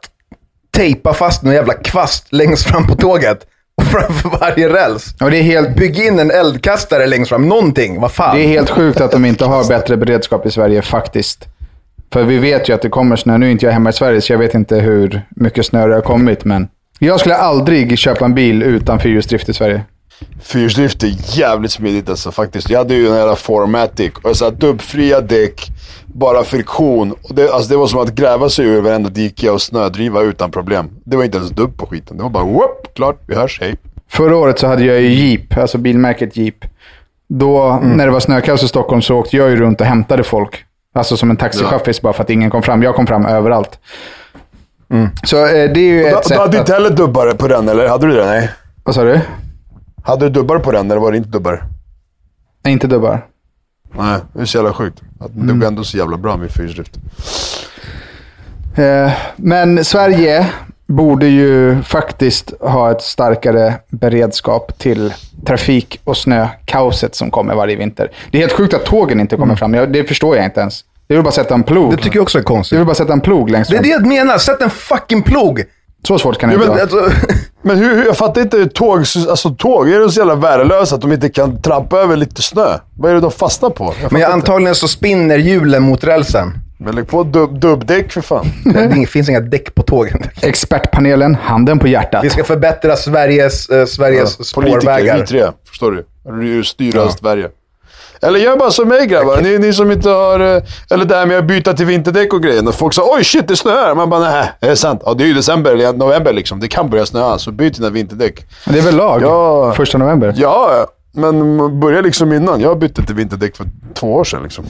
[0.76, 3.40] tejpa fast någon jävla kvast längst fram på tåget?
[3.84, 5.16] Framför varje räls.
[5.22, 7.48] Och det är helt, Bygg in en eldkastare längst fram.
[7.50, 8.02] Någonting.
[8.02, 8.36] Vad fan.
[8.38, 11.46] det är helt sjukt att de inte har bättre beredskap i Sverige faktiskt.
[12.14, 13.38] För vi vet ju att det kommer snö.
[13.38, 15.94] Nu är inte jag hemma i Sverige så jag vet inte hur mycket snö det
[15.94, 16.46] har kommit.
[16.46, 16.68] Men
[17.00, 19.84] jag skulle aldrig köpa en bil utan fyrhjulsdrift i Sverige.
[20.42, 22.70] Fyrhjulsdrift är jävligt smidigt alltså faktiskt.
[22.70, 25.72] Jag hade ju den här Formatic och så här dubbfria däck,
[26.06, 27.12] bara friktion.
[27.12, 30.52] Och det, alltså det var som att gräva sig ur varenda dike och snödriva utan
[30.52, 30.90] problem.
[31.04, 32.18] Det var inte ens dubb på skiten.
[32.18, 33.76] Det var bara whoop, klart, vi hörs, hej.
[34.10, 36.66] Förra året så hade jag ju Jeep, alltså bilmärket Jeep.
[37.28, 40.66] Då, när det var snökaos i Stockholm så åkte jag ju runt och hämtade folk.
[40.96, 42.84] Alltså som en taxichaffis bara för att ingen kom fram.
[42.84, 43.80] Jag kom fram överallt.
[45.24, 46.56] Så eh, det är ju Du, ett du sätt hade att...
[46.56, 48.26] inte heller dubbare på den, eller hade du det?
[48.26, 48.50] Nej.
[48.84, 49.20] Vad sa du?
[50.04, 51.64] Hade du dubbar på den, eller var det inte dubbar?
[52.64, 53.26] Nej, inte dubbar.
[53.98, 55.02] Nej, det är så jävla sjukt.
[55.20, 56.98] Att Det går ändå så jävla bra med fyrhjulsdrift.
[58.76, 60.48] Eh, Men Sverige
[60.88, 65.14] borde ju faktiskt ha ett starkare beredskap till
[65.46, 68.12] trafik och snökaoset som kommer varje vinter.
[68.32, 69.74] Det är helt sjukt att tågen inte kommer fram.
[69.74, 70.84] Jag, det förstår jag inte ens.
[71.08, 71.92] Jag vill bara sätta en plog.
[71.92, 72.80] Det tycker jag också är Jag konstigt.
[72.80, 73.84] vill bara sätta en plog längst Det är fram.
[73.90, 74.38] det jag menar.
[74.38, 75.64] Sätt en fucking plog!
[76.08, 77.06] Så svårt kan det Ja, inte men, vara.
[77.10, 77.28] alltså,
[77.62, 80.96] Men hur, hur, jag fattar inte hur tåg, alltså tåg, är de så jävla värdelösa
[80.96, 82.78] att de inte kan trampa över lite snö?
[82.98, 83.94] Vad är det de fastnar på?
[84.02, 84.34] Jag men jag, inte.
[84.34, 86.52] antagligen så spinner hjulen mot rälsen.
[86.78, 88.46] Men lägg på dubb, dubbdäck för fan.
[89.00, 90.24] Det finns inga däck på tågen.
[90.42, 92.24] Expertpanelen, handen på hjärtat.
[92.26, 95.18] Vi ska förbättra Sveriges, eh, Sveriges Politiker, spårvägar.
[95.20, 95.44] vi tre.
[95.70, 96.06] Förstår du?
[96.42, 97.50] Du styr Sverige.
[98.22, 99.42] Eller gör bara som mig grabbar.
[99.42, 100.40] Ni, ni som inte har...
[100.56, 102.68] eh, Eller det här med att byta till vinterdäck och grejer.
[102.68, 103.96] Och folk sa oj shit det snöar.
[103.96, 105.02] Man bara nej, är det sant?
[105.06, 106.60] Ja det är ju december eller november liksom.
[106.60, 107.38] Det kan börja snöa.
[107.38, 108.46] Så byt dina vinterdäck.
[108.66, 109.22] Det är väl lag?
[109.22, 109.74] Ja.
[109.74, 110.34] Första november.
[110.38, 112.62] Ja, men man börjar liksom innan.
[112.62, 114.66] Jag bytte till vinterdäck för två år sedan liksom.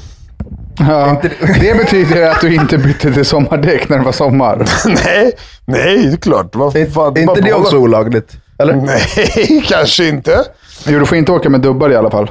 [0.77, 1.21] Ja.
[1.62, 4.65] Det betyder att du inte bytte till sommardäck när det var sommar.
[5.05, 5.31] nej,
[5.65, 6.55] nej det är klart.
[6.55, 8.31] Vad fan, är inte det också olagligt?
[8.60, 8.73] Eller?
[8.75, 10.43] Nej, kanske inte.
[10.88, 12.29] Jo, du får inte åka med dubbar i alla fall.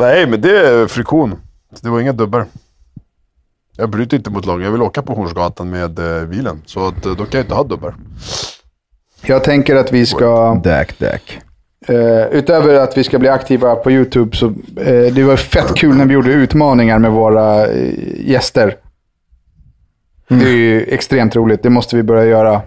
[0.00, 1.34] Nej, men det är friktion.
[1.82, 2.46] Det var inga dubbar.
[3.76, 4.64] Jag bryter inte mot lagen.
[4.64, 6.62] Jag vill åka på Hornsgatan med eh, bilen.
[6.66, 7.94] Så att, eh, då kan jag inte ha dubbar.
[9.26, 11.38] Jag tänker att vi ska, Däck, däck.
[11.88, 15.96] eh, utöver att vi ska bli aktiva på YouTube, så eh, det var fett kul
[15.96, 18.76] när vi gjorde utmaningar med våra eh, gäster.
[20.28, 21.62] Det är ju extremt roligt.
[21.62, 22.62] Det måste vi börja göra.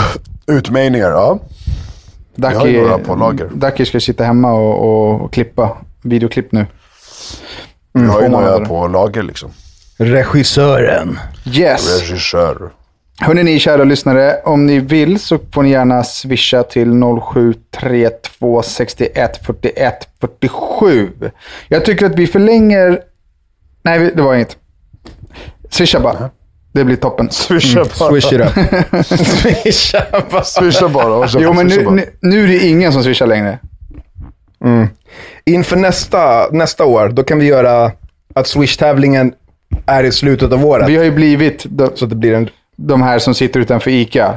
[0.46, 1.38] Utmaningar, ja.
[2.34, 3.50] Jag har ju några på lager.
[3.54, 6.66] Ducky ska sitta hemma och, och, och klippa videoklipp nu.
[7.92, 9.50] Jag har ju några på lager liksom.
[9.98, 11.18] Regissören.
[11.44, 12.00] Yes!
[12.00, 12.70] Regissör.
[13.20, 19.46] Hörrni ni kära lyssnare, om ni vill så får ni gärna swisha till 0732 61
[19.46, 21.10] 41 47.
[21.68, 23.00] Jag tycker att vi förlänger...
[23.82, 24.56] Nej, det var inget.
[25.70, 26.30] Swisha bara.
[26.72, 27.30] Det blir toppen.
[27.30, 28.10] Swisha bara.
[28.10, 28.48] Swish it up.
[29.06, 30.44] Swisha bara.
[30.44, 31.28] Swisha bara.
[31.38, 33.58] Jo, men nu, nu, nu är det ingen som swishar längre.
[35.44, 37.92] Inför nästa, nästa år, då kan vi göra
[38.34, 39.32] att Swish-tävlingen
[39.86, 40.88] är i slutet av året.
[40.88, 42.48] Vi har ju blivit de, Så det blir en...
[42.76, 44.34] de här som sitter utanför ICA.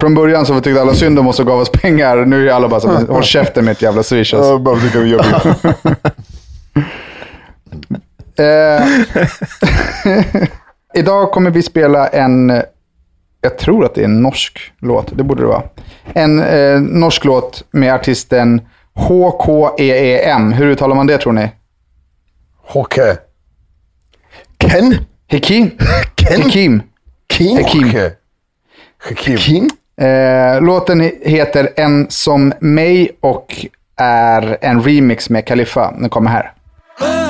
[0.00, 2.16] Från början så tyckte alla synd om oss och gav oss pengar.
[2.24, 4.34] Nu är alla bara så håll käften med ett jävla swish.
[4.34, 4.58] alltså.
[4.58, 6.04] Bara tycker det.
[8.36, 8.86] Eh,
[10.94, 12.62] idag kommer vi spela en,
[13.40, 15.62] jag tror att det är en norsk låt, det borde det vara.
[16.12, 18.60] En eh, norsk låt med artisten
[18.94, 20.52] HKEEM.
[20.52, 21.48] Hur uttalar man det tror ni?
[22.74, 23.16] Okej.
[24.58, 24.96] Ken?
[25.28, 25.70] Hekim?
[26.14, 26.42] Ken?
[26.42, 26.82] Hekim.
[27.28, 27.56] Kim?
[27.56, 27.88] Hekim.
[27.88, 28.16] Okej.
[28.98, 29.36] Hakim.
[29.36, 29.70] Kim?
[29.96, 35.92] Eh, låten heter En som mig och är en remix med Khalifa.
[35.92, 36.52] Den kommer här.
[37.00, 37.24] Oh.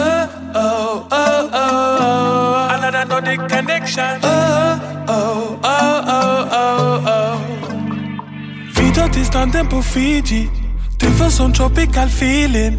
[8.80, 10.63] Video till stranden på Fiji.
[11.04, 12.74] Du får sån tropical feeling.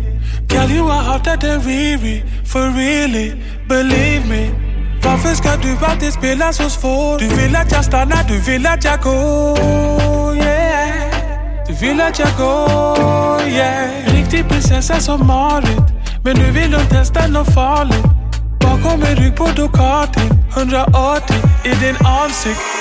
[0.50, 3.32] Girl you are hotter than weary, For really,
[3.70, 4.50] believe me.
[5.04, 7.20] Varför ska du alltid spela så svår?
[7.20, 10.36] Du vill att jag stannar, du vill att jag går.
[10.36, 11.68] Yeah.
[11.68, 13.90] Du vill att jag går, yeah.
[14.06, 15.80] Riktig prinsessa som Marit.
[16.24, 18.06] Men nu vill hon testa något farligt.
[18.62, 20.22] Bakom en rygg på Ducati
[20.56, 22.75] 180 i din ansikt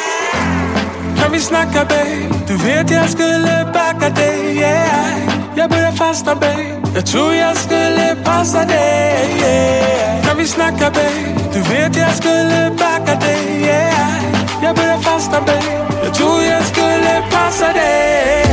[1.35, 2.45] vi snacka babe?
[2.47, 5.19] Du vet jag skulle backa dig yeah.
[5.57, 10.27] Jag börjar fastna babe Jag tror jag skulle passa dig yeah.
[10.27, 11.51] Kan vi snacka babe?
[11.53, 14.23] Du vet jag skulle backa dig yeah.
[14.63, 18.47] Jag börjar fastna babe Jag tror jag skulle passa dig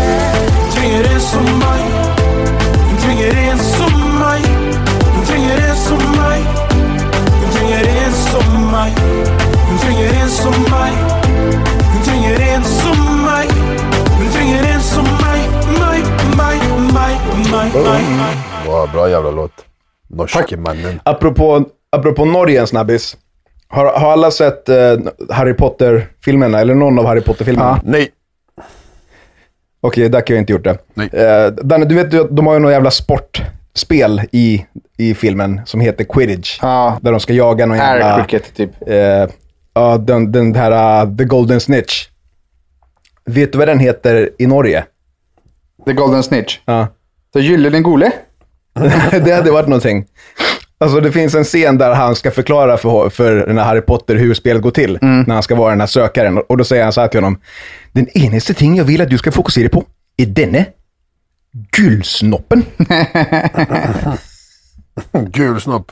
[0.74, 1.84] Tvingar en som mig
[3.02, 4.42] Tvingar en som mig
[5.28, 6.42] Tvingar en som mig
[7.42, 8.94] Du trenger en som meg.
[9.70, 11.21] Du trenger en som meg.
[17.52, 19.66] Wow, bra jävla låt.
[20.08, 21.00] Norske mannen.
[21.04, 23.18] Apropå, apropå Norge en snabbis.
[23.68, 24.98] Har, har alla sett eh,
[25.30, 26.60] Harry Potter-filmerna?
[26.60, 27.82] Eller någon av Harry Potter-filmerna?
[27.84, 28.10] Nej.
[29.82, 30.78] Okej, där kan jag inte gjort det.
[30.94, 31.10] Nej.
[31.14, 34.66] Eh, Danne, du vet ju att de har ju något jävla sportspel i,
[34.98, 36.60] i filmen som heter Quidditch.
[36.62, 36.98] Ja.
[37.02, 38.26] Där de ska jaga någon Air jävla...
[38.26, 38.72] cricket typ.
[38.88, 39.28] Eh,
[39.74, 42.08] ja, den, den här uh, The Golden Snitch.
[43.26, 44.86] Vet du vad den heter i Norge?
[45.86, 46.60] The Golden Snitch.
[46.66, 46.88] Ja.
[47.34, 48.12] Så Gyllene Gole?
[49.12, 50.06] det hade varit någonting.
[50.78, 54.16] Alltså det finns en scen där han ska förklara för, för den här Harry Potter
[54.16, 54.98] hur spelet går till.
[55.02, 56.38] När han ska vara den här sökaren.
[56.38, 57.40] Och då säger han så här till honom.
[57.92, 59.84] Den enaste ting jag vill att du ska fokusera på
[60.18, 60.66] är denne.
[61.72, 62.66] Gulsnoppen.
[65.32, 65.92] Gul snopp.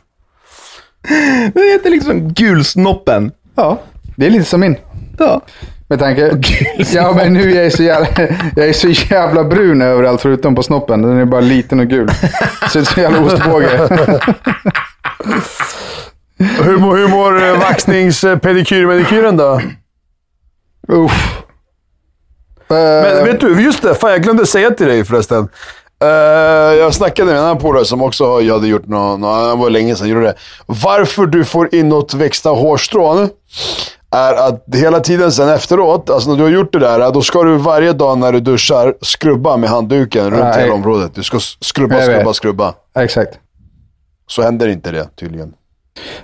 [1.54, 3.32] Det heter liksom Gulsnoppen.
[3.56, 3.82] Ja,
[4.15, 4.75] det är lite som min.
[5.17, 5.41] Ja.
[5.89, 6.32] Med tanke...
[6.93, 8.08] Ja, men nu är jag så jävla,
[8.56, 11.02] jag är så jävla brun överallt förutom på snoppen.
[11.02, 12.10] Den är bara liten och gul.
[12.71, 13.67] Så det är så jävla ostbåge.
[16.63, 19.62] Hur, mår- hur mår eh, vaxnings eh, pedikyr-medikyren då?
[20.88, 21.38] Uff.
[22.67, 23.95] Men vet du, just det.
[23.95, 25.47] Fan, jag glömde säga till dig förresten.
[26.04, 26.08] Eh,
[26.78, 29.95] jag snackade med en annan polare som också hade gjort något, nå- det var länge
[29.95, 30.36] sedan, gjorde det.
[30.65, 33.30] Varför du får inåtväxta hårstrån
[34.12, 37.43] är att hela tiden sen efteråt, alltså när du har gjort det där, då ska
[37.43, 40.62] du varje dag när du duschar skrubba med handduken runt Nej.
[40.62, 41.15] hela området.
[41.15, 42.74] Du ska skrubba, skrubba, skrubba.
[42.95, 43.39] Exakt.
[44.28, 45.54] Så händer inte det tydligen.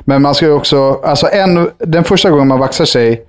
[0.02, 3.26] Men man ska ju också, alltså en, den första gången man vaxar sig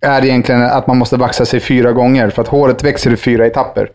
[0.00, 3.46] är egentligen att man måste vaxa sig fyra gånger för att håret växer i fyra
[3.46, 3.90] etapper.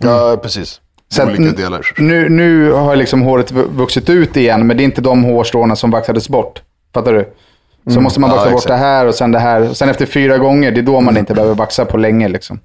[0.00, 0.80] Ja, precis.
[1.08, 1.86] Så Olika delar.
[1.98, 5.76] Nu, nu har liksom håret vu- vuxit ut igen, men det är inte de hårstråna
[5.76, 6.62] som vaxades bort.
[6.94, 7.28] Fattar du?
[7.86, 8.02] Så Mm.
[8.02, 8.68] måste man vaxa Ja, bort exakt.
[8.68, 9.70] det här och sen det här.
[9.70, 12.28] Och sen efter fyra gånger, det är då man inte behöver vaxa på länge.
[12.28, 12.60] Liksom.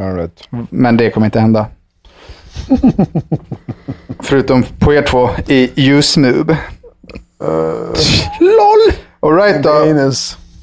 [0.00, 0.48] All right.
[0.70, 1.66] Men det kommer inte hända.
[4.20, 6.56] Förutom på er två i U-smooth.
[8.40, 8.92] LOL!
[9.20, 9.70] Alright då.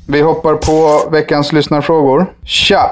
[0.08, 2.26] Vi hoppar på veckans lyssnarfrågor.
[2.44, 2.92] Tja!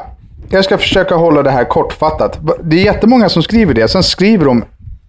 [0.49, 2.39] Jag ska försöka hålla det här kortfattat.
[2.63, 4.63] Det är jättemånga som skriver det, sen skriver de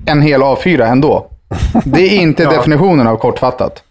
[0.07, 1.27] en hel A4 ändå.
[1.85, 3.83] Det är inte definitionen av kortfattat.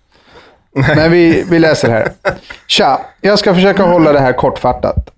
[0.95, 2.11] Men vi, vi läser här.
[2.67, 3.01] Tja!
[3.21, 5.09] Jag ska försöka hålla det här kortfattat.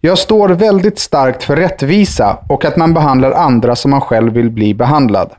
[0.00, 4.50] Jag står väldigt starkt för rättvisa och att man behandlar andra som man själv vill
[4.50, 5.30] bli behandlad.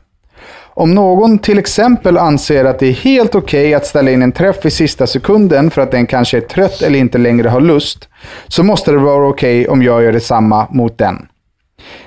[0.78, 4.66] Om någon till exempel anser att det är helt okej att ställa in en träff
[4.66, 8.08] i sista sekunden för att den kanske är trött eller inte längre har lust,
[8.48, 11.28] så måste det vara okej om jag gör detsamma mot den.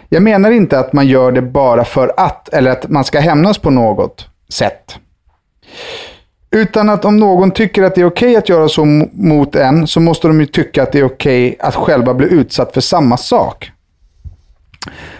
[0.09, 3.57] Jag menar inte att man gör det bara för att, eller att man ska hämnas
[3.57, 4.95] på något sätt.
[6.51, 9.99] Utan att om någon tycker att det är okej att göra så mot en, så
[9.99, 13.71] måste de ju tycka att det är okej att själva bli utsatt för samma sak.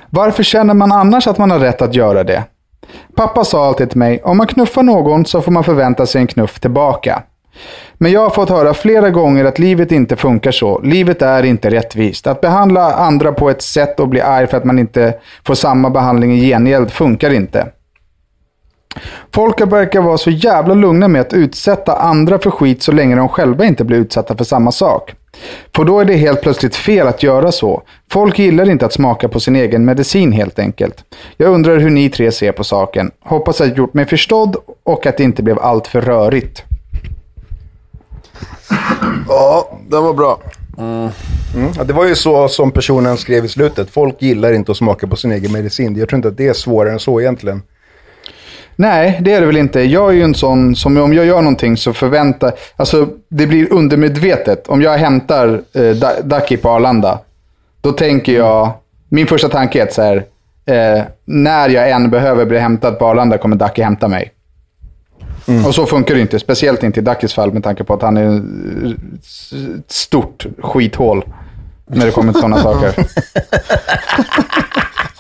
[0.10, 2.44] Varför känner man annars att man har rätt att göra det?
[3.16, 6.28] Pappa sa alltid till mig, om man knuffar någon så får man förvänta sig en
[6.28, 7.24] knuff tillbaka.
[7.94, 10.80] Men jag har fått höra flera gånger att livet inte funkar så.
[10.80, 12.28] Livet är inte rättvist.
[12.28, 15.14] Att behandla andra på ett sätt och bli arg för att man inte
[15.46, 17.68] får samma behandling i gengäld funkar inte.
[19.34, 23.30] Folk verkar vara så jävla lugna med att utsätta andra för skit så länge de
[23.30, 25.16] själva inte blir utsatta för samma sak.
[25.76, 27.82] För då är det helt plötsligt fel att göra så.
[28.12, 31.04] Folk gillar inte att smaka på sin egen medicin helt enkelt.
[31.38, 33.12] Jag undrar hur ni tre ser på saken.
[33.20, 36.64] Hoppas att jag gjort mig förstådd och att det inte blev allt för rörigt.
[39.28, 40.40] Ja, den var bra.
[41.78, 43.90] Ja, det var ju så som personen skrev i slutet.
[43.90, 45.96] Folk gillar inte att smaka på sin egen medicin.
[45.96, 47.62] Jag tror inte att det är svårare än så egentligen.
[48.80, 49.82] Nej, det är det väl inte.
[49.82, 52.52] Jag är ju en sån som om jag gör någonting så förväntar...
[52.76, 54.68] Alltså, det blir undermedvetet.
[54.68, 57.20] Om jag hämtar eh, Ducky på Arlanda,
[57.82, 58.72] då tänker jag...
[59.10, 60.26] Min första tanke är att så här,
[60.66, 64.32] eh, när jag än behöver bli hämtad på Arlanda kommer Ducky hämta mig.
[65.68, 66.40] Och så funkar det inte.
[66.40, 68.38] Speciellt inte i Duckys fall med tanke på att han är
[69.80, 71.26] ett stort skithål
[71.86, 72.94] när det kommer till sådana saker.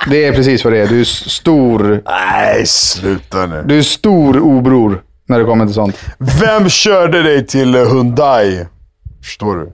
[0.09, 0.87] Det är precis vad det är.
[0.87, 3.63] Du är stor Nej, sluta nu.
[3.67, 5.97] du är stor obror när det kommer till sånt.
[6.41, 8.65] Vem körde dig till eh, Hyundai?
[9.23, 9.71] Förstår du?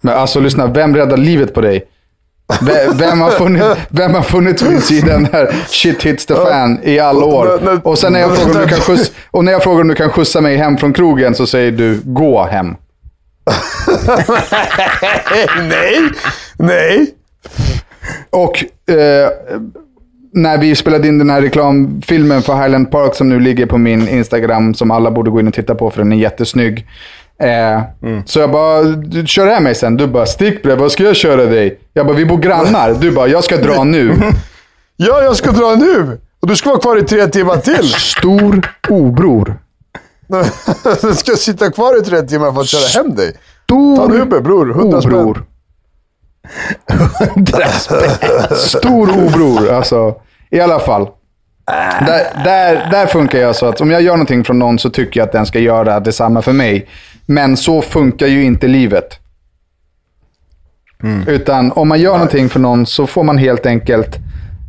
[0.00, 1.84] Men alltså lyssna, vem räddar livet på dig?
[2.60, 6.98] Ve- Vem har funnit, vem har funnits vid sidan där shit hits the fan i
[6.98, 7.80] alla år?
[7.86, 9.94] Och sen när jag frågar om du kan skjuts, och när jag frågar om du
[9.94, 12.76] kan skjutsa mig hem från krogen så säger du gå hem.
[15.68, 16.00] nej,
[16.58, 17.06] nej.
[18.30, 18.64] Och
[18.94, 19.30] eh,
[20.32, 24.08] när vi spelade in den här reklamfilmen för Highland Park som nu ligger på min
[24.08, 26.86] Instagram som alla borde gå in och titta på för den är jättesnygg.
[27.42, 27.80] Eh,
[28.26, 29.96] Så jag bara, du kör hem mig sen.
[29.96, 31.78] Du bara, stickbre, vad ska jag köra dig?
[31.92, 32.94] Jag bara, vi bor grannar.
[33.00, 34.14] Du bara, jag ska dra nu.
[34.98, 36.18] Ja, jag ska dra nu.
[36.40, 37.88] Och du ska vara kvar i tre timmar till.
[37.88, 39.58] Stor obror.
[41.02, 43.32] du ska sitta kvar i tre timmar för att köra hem dig.
[43.64, 45.34] Stor Ta en Uber bror, 100 spänn.
[48.56, 50.14] Stor obror, alltså.
[50.50, 51.08] I alla fall.
[52.06, 55.20] Där, där, där funkar jag så att om jag gör någonting från någon så tycker
[55.20, 56.88] jag att den ska göra detsamma för mig.
[57.26, 59.18] Men så funkar ju inte livet.
[61.26, 64.16] Utan om man gör någonting för någon så får man helt enkelt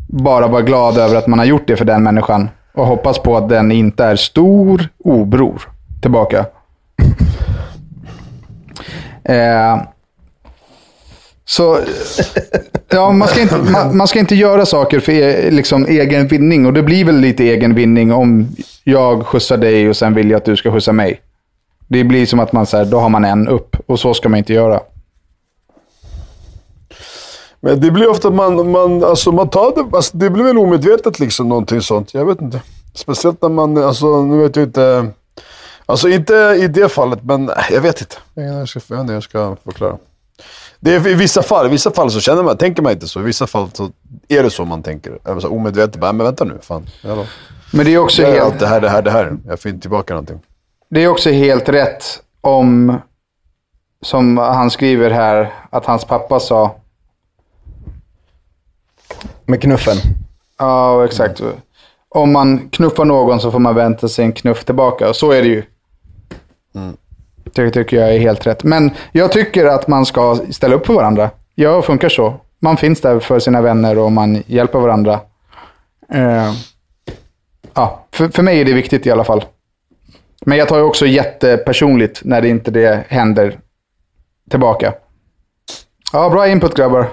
[0.08, 2.50] bara vara glad över att man har gjort det för den människan.
[2.74, 5.62] och hoppas på att den inte är stor obror
[6.02, 6.46] tillbaka.
[9.30, 9.82] Eh,
[11.50, 11.80] så
[12.90, 16.66] ja, man, ska inte, man, man ska inte göra saker för e, liksom, egen vinning.
[16.66, 18.48] Och det blir väl lite egen vinning om
[18.84, 21.22] jag skjutsar dig och sen vill jag att du ska skjutsa mig.
[21.88, 24.30] Det blir som att man så här, då har man en upp och så ska
[24.30, 24.80] man inte göra.
[27.60, 31.20] Men det blir ofta man, man, alltså man tar det, alltså det blir väl omedvetet
[31.20, 32.14] liksom någonting sånt.
[32.14, 32.62] Jag vet inte.
[32.94, 35.08] Speciellt när man, alltså nu vet jag inte.
[35.86, 38.16] Alltså inte i det fallet, men jag vet inte.
[38.34, 39.98] Jag ska, jag vet inte, jag ska förklara.
[40.80, 43.20] Det är i vissa fall, i vissa fall så känner man, tänker man inte så.
[43.20, 43.92] I vissa fall så
[44.28, 45.20] är det så man tänker.
[45.24, 46.86] Alltså, omedvetet bara, men vänta nu, fan.
[47.04, 47.26] Jävlar.
[47.74, 48.52] Men det är också Jag gör helt...
[48.52, 49.38] allt det här, det här, det här.
[49.48, 50.40] Jag får inte tillbaka någonting.
[50.90, 52.04] Det är också helt rätt
[52.42, 52.98] om,
[54.02, 56.76] som han skriver här, att hans pappa sa.
[59.46, 59.98] Med knuffen.
[60.58, 61.42] Ja, exakt.
[62.10, 65.10] Om man knuffar någon så får man vänta sig en knuff tillbaka.
[65.10, 65.64] Och så är det ju.
[67.64, 68.64] Det tycker jag är helt rätt.
[68.64, 71.30] Men jag tycker att man ska ställa upp för varandra.
[71.56, 72.34] Jag funkar så.
[72.60, 75.20] Man finns där för sina vänner och man hjälper varandra.
[76.14, 76.54] Eh,
[77.74, 79.46] ja, för, för mig är det viktigt i alla fall.
[80.46, 83.60] Men jag tar ju också jättepersonligt när det inte det händer
[84.50, 84.94] tillbaka.
[86.14, 87.10] Ja, bra input grabbar.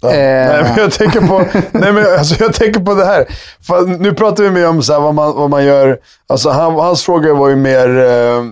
[0.00, 0.08] Ja.
[0.08, 0.52] Eh.
[0.52, 3.26] Nej, men jag tänker på, nej, men alltså, jag tänker på det här.
[3.66, 5.98] För nu pratar vi mer om så här, vad, man, vad man gör.
[6.26, 7.98] Alltså, han, hans fråga var ju mer...
[7.98, 8.44] Eh,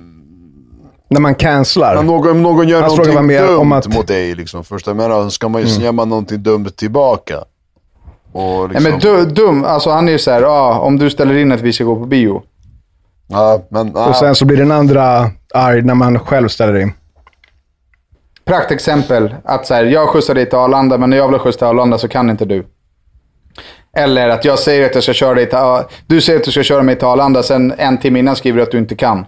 [1.09, 1.95] När man cancelar.
[1.95, 4.35] när någon, någon gör fråga någonting mer dumt om att- mot dig.
[4.35, 5.83] Liksom, första, jag menar, ska man, Mm.
[5.83, 7.39] gör man någonting dumt tillbaka.
[8.33, 11.11] Och Nej, liksom, men du, dum, alltså han är ju så här, ja, om du
[11.11, 12.43] ställer in att vi ska gå på bio.
[13.29, 16.93] ja, men, ja, Och sen så blir den andra arg när man själv ställer in.
[18.45, 21.67] Praktexempel, att så här, jag skjutsar dig till Arlanda, men när jag vill skjutsa till
[21.67, 22.67] Arlanda så kan inte du.
[23.97, 25.59] Eller att jag säger att jag ska köra dig till,
[26.07, 28.63] du säger att du ska köra mig till Arlanda, sen en timme innan skriver du
[28.63, 29.27] att du inte kan.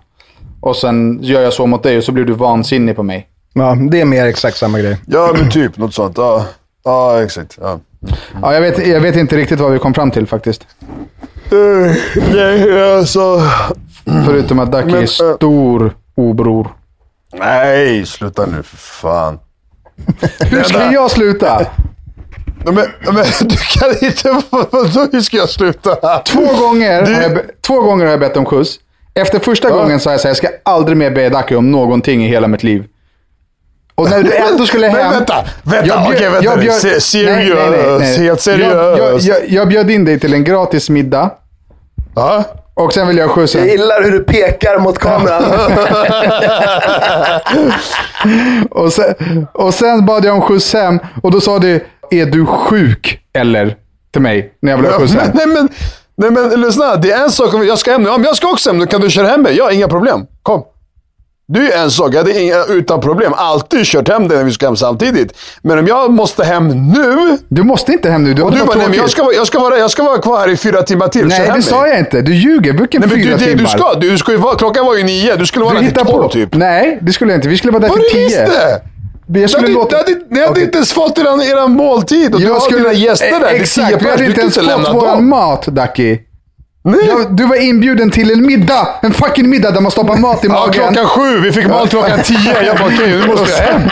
[0.60, 3.28] Och sen gör jag så mot dig och så blir du vansinnig på mig.
[3.52, 4.96] Ja, det är mer exakt samma grej.
[5.06, 6.18] ja, men typ något sånt.
[6.18, 6.46] Ja,
[6.84, 7.58] ja exakt.
[7.60, 7.80] Ja.
[8.42, 10.66] Ja, jag, vet, jag vet inte riktigt vad vi kom fram till faktiskt.
[11.50, 11.92] Eh,
[12.32, 13.42] nej, alltså...
[14.26, 15.06] Förutom att Ducky Men, är eh,
[15.36, 16.68] stor obror.
[17.34, 19.38] Nej, sluta nu för fan.
[20.40, 21.66] Hur ska jag sluta?
[22.64, 24.30] Men, men du kan inte...
[24.50, 26.18] Vadå, hur ska jag sluta?
[26.18, 28.78] Två gånger, Du- har jag, be- två gånger har jag bett om skjuts.
[29.18, 32.24] Efter första gången sa jag så här, jag ska aldrig mer be Ducky om någonting
[32.24, 32.84] i hela mitt liv.
[33.94, 35.12] Och när du ändå skulle Men hem...
[35.12, 38.18] vänta, vänta, Jag bjöd- okej, vänta jag bjöd- Se- seriös, Nej, nej, nej, nej.
[38.18, 39.26] helt Jag, jag, seriöst.
[39.26, 41.30] jag, jag bjöd in dig till en gratis middag.
[42.14, 42.44] Ja?
[42.74, 43.58] Och sen vill jag skjutsa.
[43.58, 45.44] Jag gillar hur du pekar mot kameran.
[48.70, 49.14] Och sen,
[49.52, 50.98] och sen bad jag om skjuts hem.
[51.22, 53.76] Och då sa du, är du sjuk eller?
[54.12, 55.30] Till mig, när jag ville ha skjuts hem.
[55.34, 55.68] nej, men,
[56.18, 58.08] nej men lyssna, det är en sak om jag ska hem nu.
[58.08, 58.86] Ja, men jag ska också hem nu.
[58.86, 59.56] Kan du köra hem mig?
[59.56, 60.26] Ja, inga problem.
[60.42, 60.62] Kom.
[61.52, 62.12] Det är en sak.
[62.14, 65.32] Jag hade inga, utan problem alltid kört hem dig när vi ska hem samtidigt.
[65.62, 67.38] Men om jag måste hem nu.
[67.48, 68.34] Du måste inte hem nu.
[68.34, 70.18] Du Och du bara nej, men jag ska, vara- jag, ska vara, jag ska vara
[70.18, 71.26] kvar här i fyra timmar till.
[71.26, 71.62] Nej, det mig.
[71.62, 72.20] sa jag inte.
[72.22, 72.72] Du ljuger.
[72.72, 73.58] Vilken Nej, men fyra du, timmar?
[73.62, 75.36] du ska, du ska ju vara, klockan var ju nio.
[75.36, 76.54] Du skulle vara Du där till tolv typ.
[76.54, 77.48] Nej, det skulle jag inte.
[77.48, 78.42] Vi skulle vara där Vad till du tio.
[78.44, 78.80] visste?
[79.32, 79.96] Jag skulle låta...
[79.96, 80.64] hade, ni hade Okej.
[80.64, 83.40] inte ens fått eran, eran måltid och du har dina gäster där.
[83.40, 84.10] Det är tio Exakt, vi pers.
[84.10, 85.28] hade inte ens fått dem.
[85.28, 86.18] mat, Ducky.
[87.06, 88.88] Jag, du var inbjuden till en middag.
[89.02, 90.72] En fucking middag där man stoppar mat i Ja, magen.
[90.72, 91.40] klockan sju.
[91.40, 92.62] Vi fick mat klockan tio.
[92.66, 93.82] Jag bara, okej, nu måste jag hem.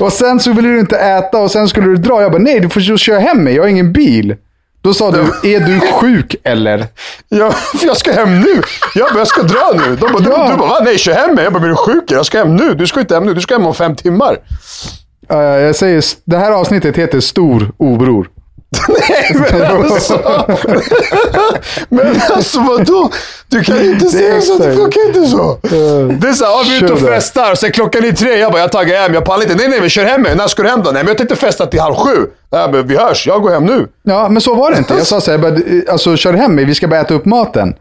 [0.00, 2.22] Och sen så ville du inte äta och sen skulle du dra.
[2.22, 3.54] Jag bara, nej du får ju köra hem mig.
[3.54, 4.34] Jag har ingen bil.
[4.82, 5.18] Då sa du,
[5.54, 6.86] är du sjuk eller?
[7.28, 8.62] Jag, jag ska hem nu.
[8.94, 9.96] Jag bara, jag ska dra nu.
[9.96, 10.46] De bara, Ja.
[10.46, 10.80] du, du bara, va?
[10.84, 11.44] Nej, kör hem mig.
[11.44, 12.04] Jag bara, blir du sjuk?
[12.10, 12.74] Jag ska hem nu.
[12.74, 13.34] Du ska inte hem nu.
[13.34, 14.36] Du ska hem om fem timmar.
[15.32, 18.28] Uh, jag säger, det här avsnittet heter Stor obror.
[18.88, 19.62] Nej, men
[19.92, 20.20] alltså.
[21.88, 23.10] men alltså vadå?
[23.48, 24.58] Du kan inte säga så.
[24.58, 25.58] Det funkar inte så.
[26.20, 27.54] Det är så här, ja, vi är ute och festar.
[27.54, 28.38] Sen klockan är tre.
[28.38, 29.14] Jag bara, jag taggar hem.
[29.14, 29.54] Jag pallar inte.
[29.54, 30.36] Nej, nej, men kör hem mig.
[30.36, 30.90] När ska du hem då?
[30.90, 32.26] Nej, men jag tänkte festa till halv sju.
[32.52, 33.26] Nej, men vi hörs.
[33.26, 33.86] Jag går hem nu.
[34.02, 34.94] Ja, men så var det inte.
[34.94, 35.54] Jag sa så här, bara,
[35.92, 37.74] alltså kör hem mig, vi ska bara äta upp maten.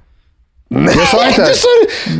[0.73, 1.67] Nej, Jag sa inte- du sa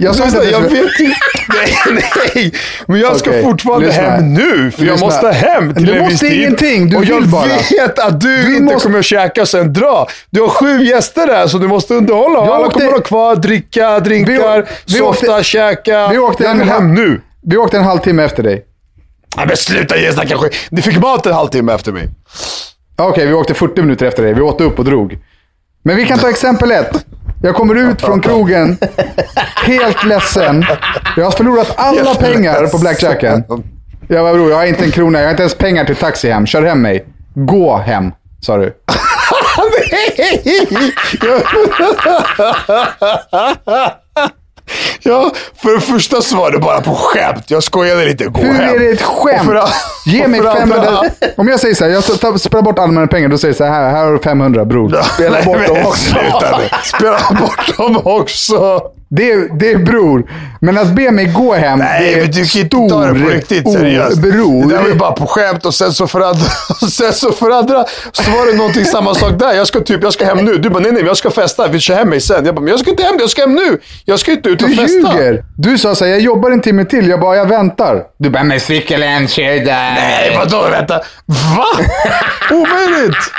[0.02, 1.16] jag sa inte att jag jag vet inte.
[1.50, 2.02] Nej,
[2.36, 2.54] nej.
[2.88, 4.04] Men jag ska Okej, fortfarande lyssna.
[4.04, 4.72] hem nu.
[4.72, 5.06] För jag Lyssna.
[5.08, 6.32] måste hem till Du en måste viss tid.
[6.42, 7.46] ingenting, du Och jag vill bara.
[7.46, 10.08] vet att du, Du inte måste- kommer att käka och sen dra.
[10.30, 12.40] Du har sju gäster där så du måste underhålla.
[12.40, 16.08] Jag alla åkte- kommer att ha kvar, dricka, drinkar, vi softa, åkte- käka.
[16.08, 17.22] vi åkte jag en vill halv- hem nu.
[17.46, 18.66] Vi åkte en halvtimme efter dig.
[19.38, 20.56] Nej, men sluta ge snacka skit.
[20.70, 22.10] Ni fick mat en halvtimme efter mig.
[22.98, 24.34] Okej, vi åkte 40 minuter efter dig.
[24.34, 25.18] Vi åt upp och drog.
[25.84, 27.06] Men vi kan ta exempel ett.
[27.42, 28.78] Jag kommer ut från krogen,
[29.56, 30.66] helt ledsen.
[31.18, 33.44] Jag har förlorat alla pengar på blackjacken.
[34.08, 35.20] Jag bara, bror, jag har inte en krona.
[35.20, 36.46] Jag har inte ens pengar till taxi hem.
[36.46, 37.06] Kör hem mig.
[37.34, 38.74] Gå hem, sa du.
[45.04, 45.32] Ja,
[45.62, 47.44] för det första så var det bara på skämt.
[47.48, 48.26] Jag skojade lite.
[48.26, 48.76] Gå Hur hem.
[48.76, 49.46] är det ett skämt?
[49.46, 49.64] för
[50.06, 51.04] Ge mig för andra- 500.
[51.38, 53.64] Om jag säger så här, jag tar- spelar bort allmänna pengar, då säger jag så
[53.64, 55.02] här, här har du 500 bror.
[55.14, 56.16] Spela bort dem också.
[56.84, 58.82] Spela bort dem också.
[59.14, 60.24] Det är, det är bror.
[60.62, 63.20] Men att be mig gå hem, Nej, det är men du kan inte ta det
[63.20, 64.18] på riktigt seriöst.
[64.18, 64.64] Bror.
[64.70, 66.46] Det där var ju bara på skämt och sen så för andra,
[66.92, 69.54] sen så, för andra så var det någonting samma sak där.
[69.54, 70.58] Jag ska typ, jag ska hem nu.
[70.58, 71.68] Du bara, nej nej, jag ska festa.
[71.68, 72.46] Vi kör hem mig sen.
[72.46, 73.80] Jag bara, men jag ska inte hem, jag ska hem nu.
[74.06, 74.91] Jag ska inte ut och Du festa.
[74.96, 75.44] Ljuger.
[75.58, 77.10] Du sa så här, jag jobbar en timme till.
[77.10, 78.04] Jag bara, jag väntar.
[78.18, 79.94] Du bara, men cykeln, kör där.
[79.94, 81.02] Nej, vadå vänta?
[81.26, 81.66] Va?
[82.52, 83.32] Omöjligt!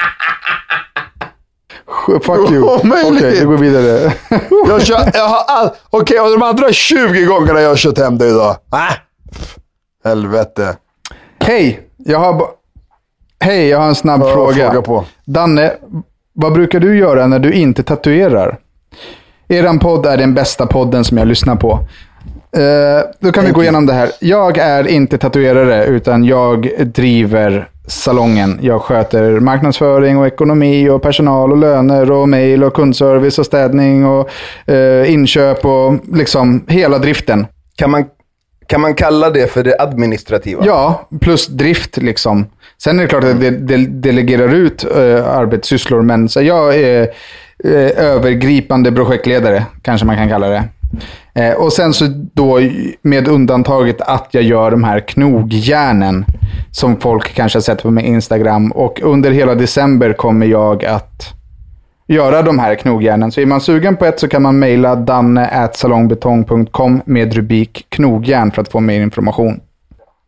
[2.06, 2.62] Fuck you.
[2.64, 3.40] Okej, Omöjligt.
[3.40, 4.12] vi går vidare.
[4.68, 8.18] Jag kör, jag har all, Okej, och de andra 20 gångerna jag har kört hem
[8.18, 8.56] dig idag.
[8.70, 8.92] Ah.
[10.04, 10.76] Helvete.
[11.44, 12.46] Hej, jag har...
[13.40, 14.82] Hej, jag har en snabb fråga.
[14.84, 15.06] fråga.
[15.24, 15.72] Danne,
[16.32, 18.58] vad brukar du göra när du inte tatuerar?
[19.52, 21.78] Eran podd är den bästa podden som jag lyssnar på.
[22.56, 24.10] Eh, då kan vi gå igenom det här.
[24.20, 28.58] Jag är inte tatuerare, utan jag driver salongen.
[28.62, 34.06] Jag sköter marknadsföring och ekonomi och personal och löner och mail och kundservice och städning
[34.06, 34.30] och
[34.70, 37.46] eh, inköp och liksom hela driften.
[37.76, 38.04] Kan man,
[38.66, 40.62] kan man kalla det för det administrativa?
[40.66, 42.46] Ja, plus drift liksom.
[42.82, 47.08] Sen är det klart att det, det delegerar ut uh, arbetssysslor, men så jag är
[47.64, 50.64] övergripande projektledare, kanske man kan kalla det.
[51.34, 52.04] Eh, och sen så
[52.34, 52.60] då
[53.02, 56.24] med undantaget att jag gör de här knogjärnen
[56.70, 58.72] som folk kanske har sett på min Instagram.
[58.72, 61.34] Och under hela december kommer jag att
[62.06, 63.32] göra de här knogjärnen.
[63.32, 68.62] Så är man sugen på ett så kan man mejla danne.salongbetong.com med rubrik knogjärn för
[68.62, 69.60] att få mer information.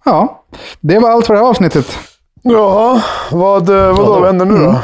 [0.05, 0.43] Ja,
[0.81, 1.99] det var allt för det här avsnittet.
[2.43, 3.01] Ja,
[3.33, 4.79] vad, eh, vadå, vad händer nu då?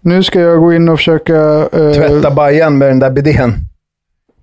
[0.00, 1.36] Nu ska jag gå in och försöka...
[1.72, 3.54] eh, Tvätta bajan med den där bidén.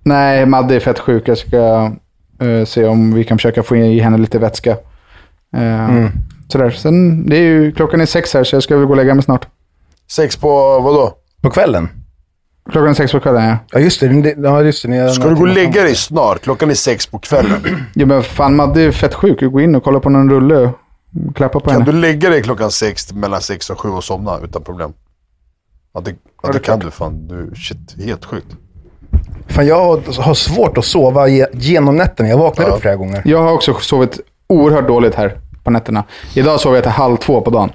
[0.02, 1.28] Nej, Madde är fett sjuk.
[1.28, 1.92] Jag ska
[2.40, 4.70] eh, se om vi kan försöka få i henne lite vätska.
[5.56, 6.06] Eh,
[6.52, 6.70] Sådär.
[6.70, 9.14] Sen, det är ju, klockan är sex här, så jag ska väl gå och lägga
[9.14, 9.46] mig snart.
[10.10, 11.12] Sex på vadå?
[11.42, 11.88] På kvällen?
[12.72, 13.56] Klockan är sex på kvällen, ja.
[13.72, 14.34] Ja, just det.
[14.38, 15.10] Ja, just det.
[15.10, 16.42] Ska du gå och lägga dig snart?
[16.42, 17.60] Klockan är sex på kvällen.
[17.94, 19.40] ja men fan, Madde är fett sjuk.
[19.40, 21.84] Gå in och kolla på någon rulle och klappa på Kan henne.
[21.84, 24.92] du lägga dig klockan sex, mellan sex och sju och somna utan problem?
[25.98, 27.28] Ja, det, ja, det kan du fan.
[27.28, 28.46] Du, shit, helt sjukt.
[29.48, 32.28] Fan, jag har- svårt att sova ge- genom nätterna.
[32.28, 33.22] Jag vaknar upp flera gånger.
[33.24, 36.04] Jag har också sovit oerhört dåligt här på nätterna.
[36.34, 37.70] Idag sov jag till halv två på dagen.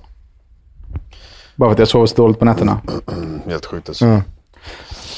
[1.55, 2.81] Bara för att jag sover så dåligt på nätterna.
[3.45, 4.21] Helt sjukt alltså.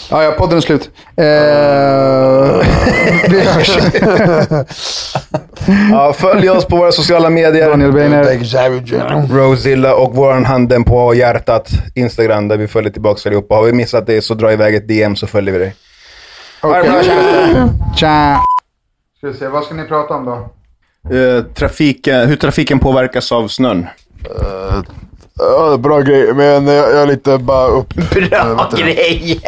[0.09, 0.89] Ja, ja, podden är slut.
[1.17, 1.25] Eh,
[3.29, 3.77] vi hörs.
[5.91, 7.69] Ja, följ oss på våra sociala medier.
[7.69, 9.35] Daniel Beiner.
[9.35, 11.69] Rosilla och våran handen på hjärtat.
[11.95, 13.55] Instagram där vi följer tillbaka allihopa.
[13.55, 15.75] Har vi missat det så dra iväg ett DM så följer vi dig.
[16.61, 16.91] Okej.
[17.95, 18.41] Tja.
[19.17, 20.49] Ska vi se, vad ska ni prata om då?
[21.15, 23.87] Eh, trafiken, hur trafiken påverkas av snön.
[25.39, 27.93] Ja, bra grej, men jag, jag är lite bara upp...
[28.29, 29.39] Bra grejer!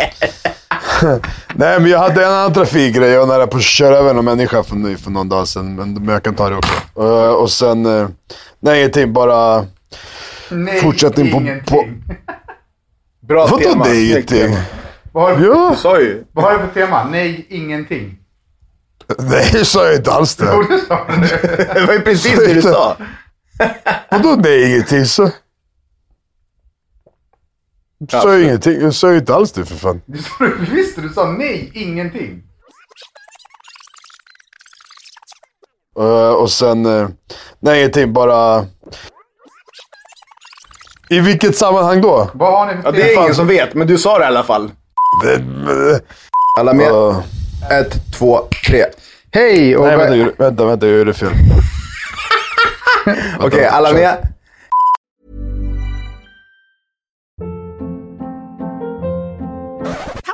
[1.55, 3.09] Nej, men jag hade en annan trafikgrej.
[3.09, 5.75] Jag var nära på att köra över någon människa för, för någon dag sedan.
[5.75, 6.73] Men, men jag kan ta det också.
[6.99, 7.85] Eh, och sen...
[7.85, 8.09] Uh,
[8.59, 9.13] nej, ingenting.
[9.13, 9.65] Bara
[10.49, 11.71] Nej, fortsättning på...
[11.73, 11.85] på
[13.27, 13.85] Bra vadå tema.
[13.85, 14.57] Snyggt ingenting?
[15.11, 16.23] Vad har, Ja, Du sa ju.
[16.31, 17.03] vad har du för tema?
[17.11, 18.17] Nej, ingenting.
[19.19, 20.45] nej, jag sa jag inte alls det.
[20.45, 21.27] det sa du.
[21.73, 22.97] Det var ju precis det du sa.
[24.11, 25.05] Vadå nej, ingenting?
[25.05, 25.29] Så...
[27.97, 28.81] Jag sa ju ingenting.
[28.81, 30.01] Jag sa ju inte alls det för fan.
[30.05, 30.19] Du
[30.75, 32.43] visst, du sa nej, ingenting.
[35.99, 36.85] Eh, och sen...
[36.85, 37.07] eh,
[37.59, 38.13] nej, ingenting.
[38.13, 38.65] Bara...
[41.09, 42.29] I vilket sammanhang då?
[42.33, 44.27] Vad har ni för Ja, det är ingen som vet, men du sa det i
[44.27, 44.71] alla fall.
[46.59, 46.87] Alla med?
[46.91, 47.21] eh,
[47.79, 48.85] Ett, två, tre.
[49.31, 49.77] Hej!
[49.77, 51.29] Och nej, vänta, vänta, vänta, jag gjorde fel.
[53.39, 54.33] Okej, alla med?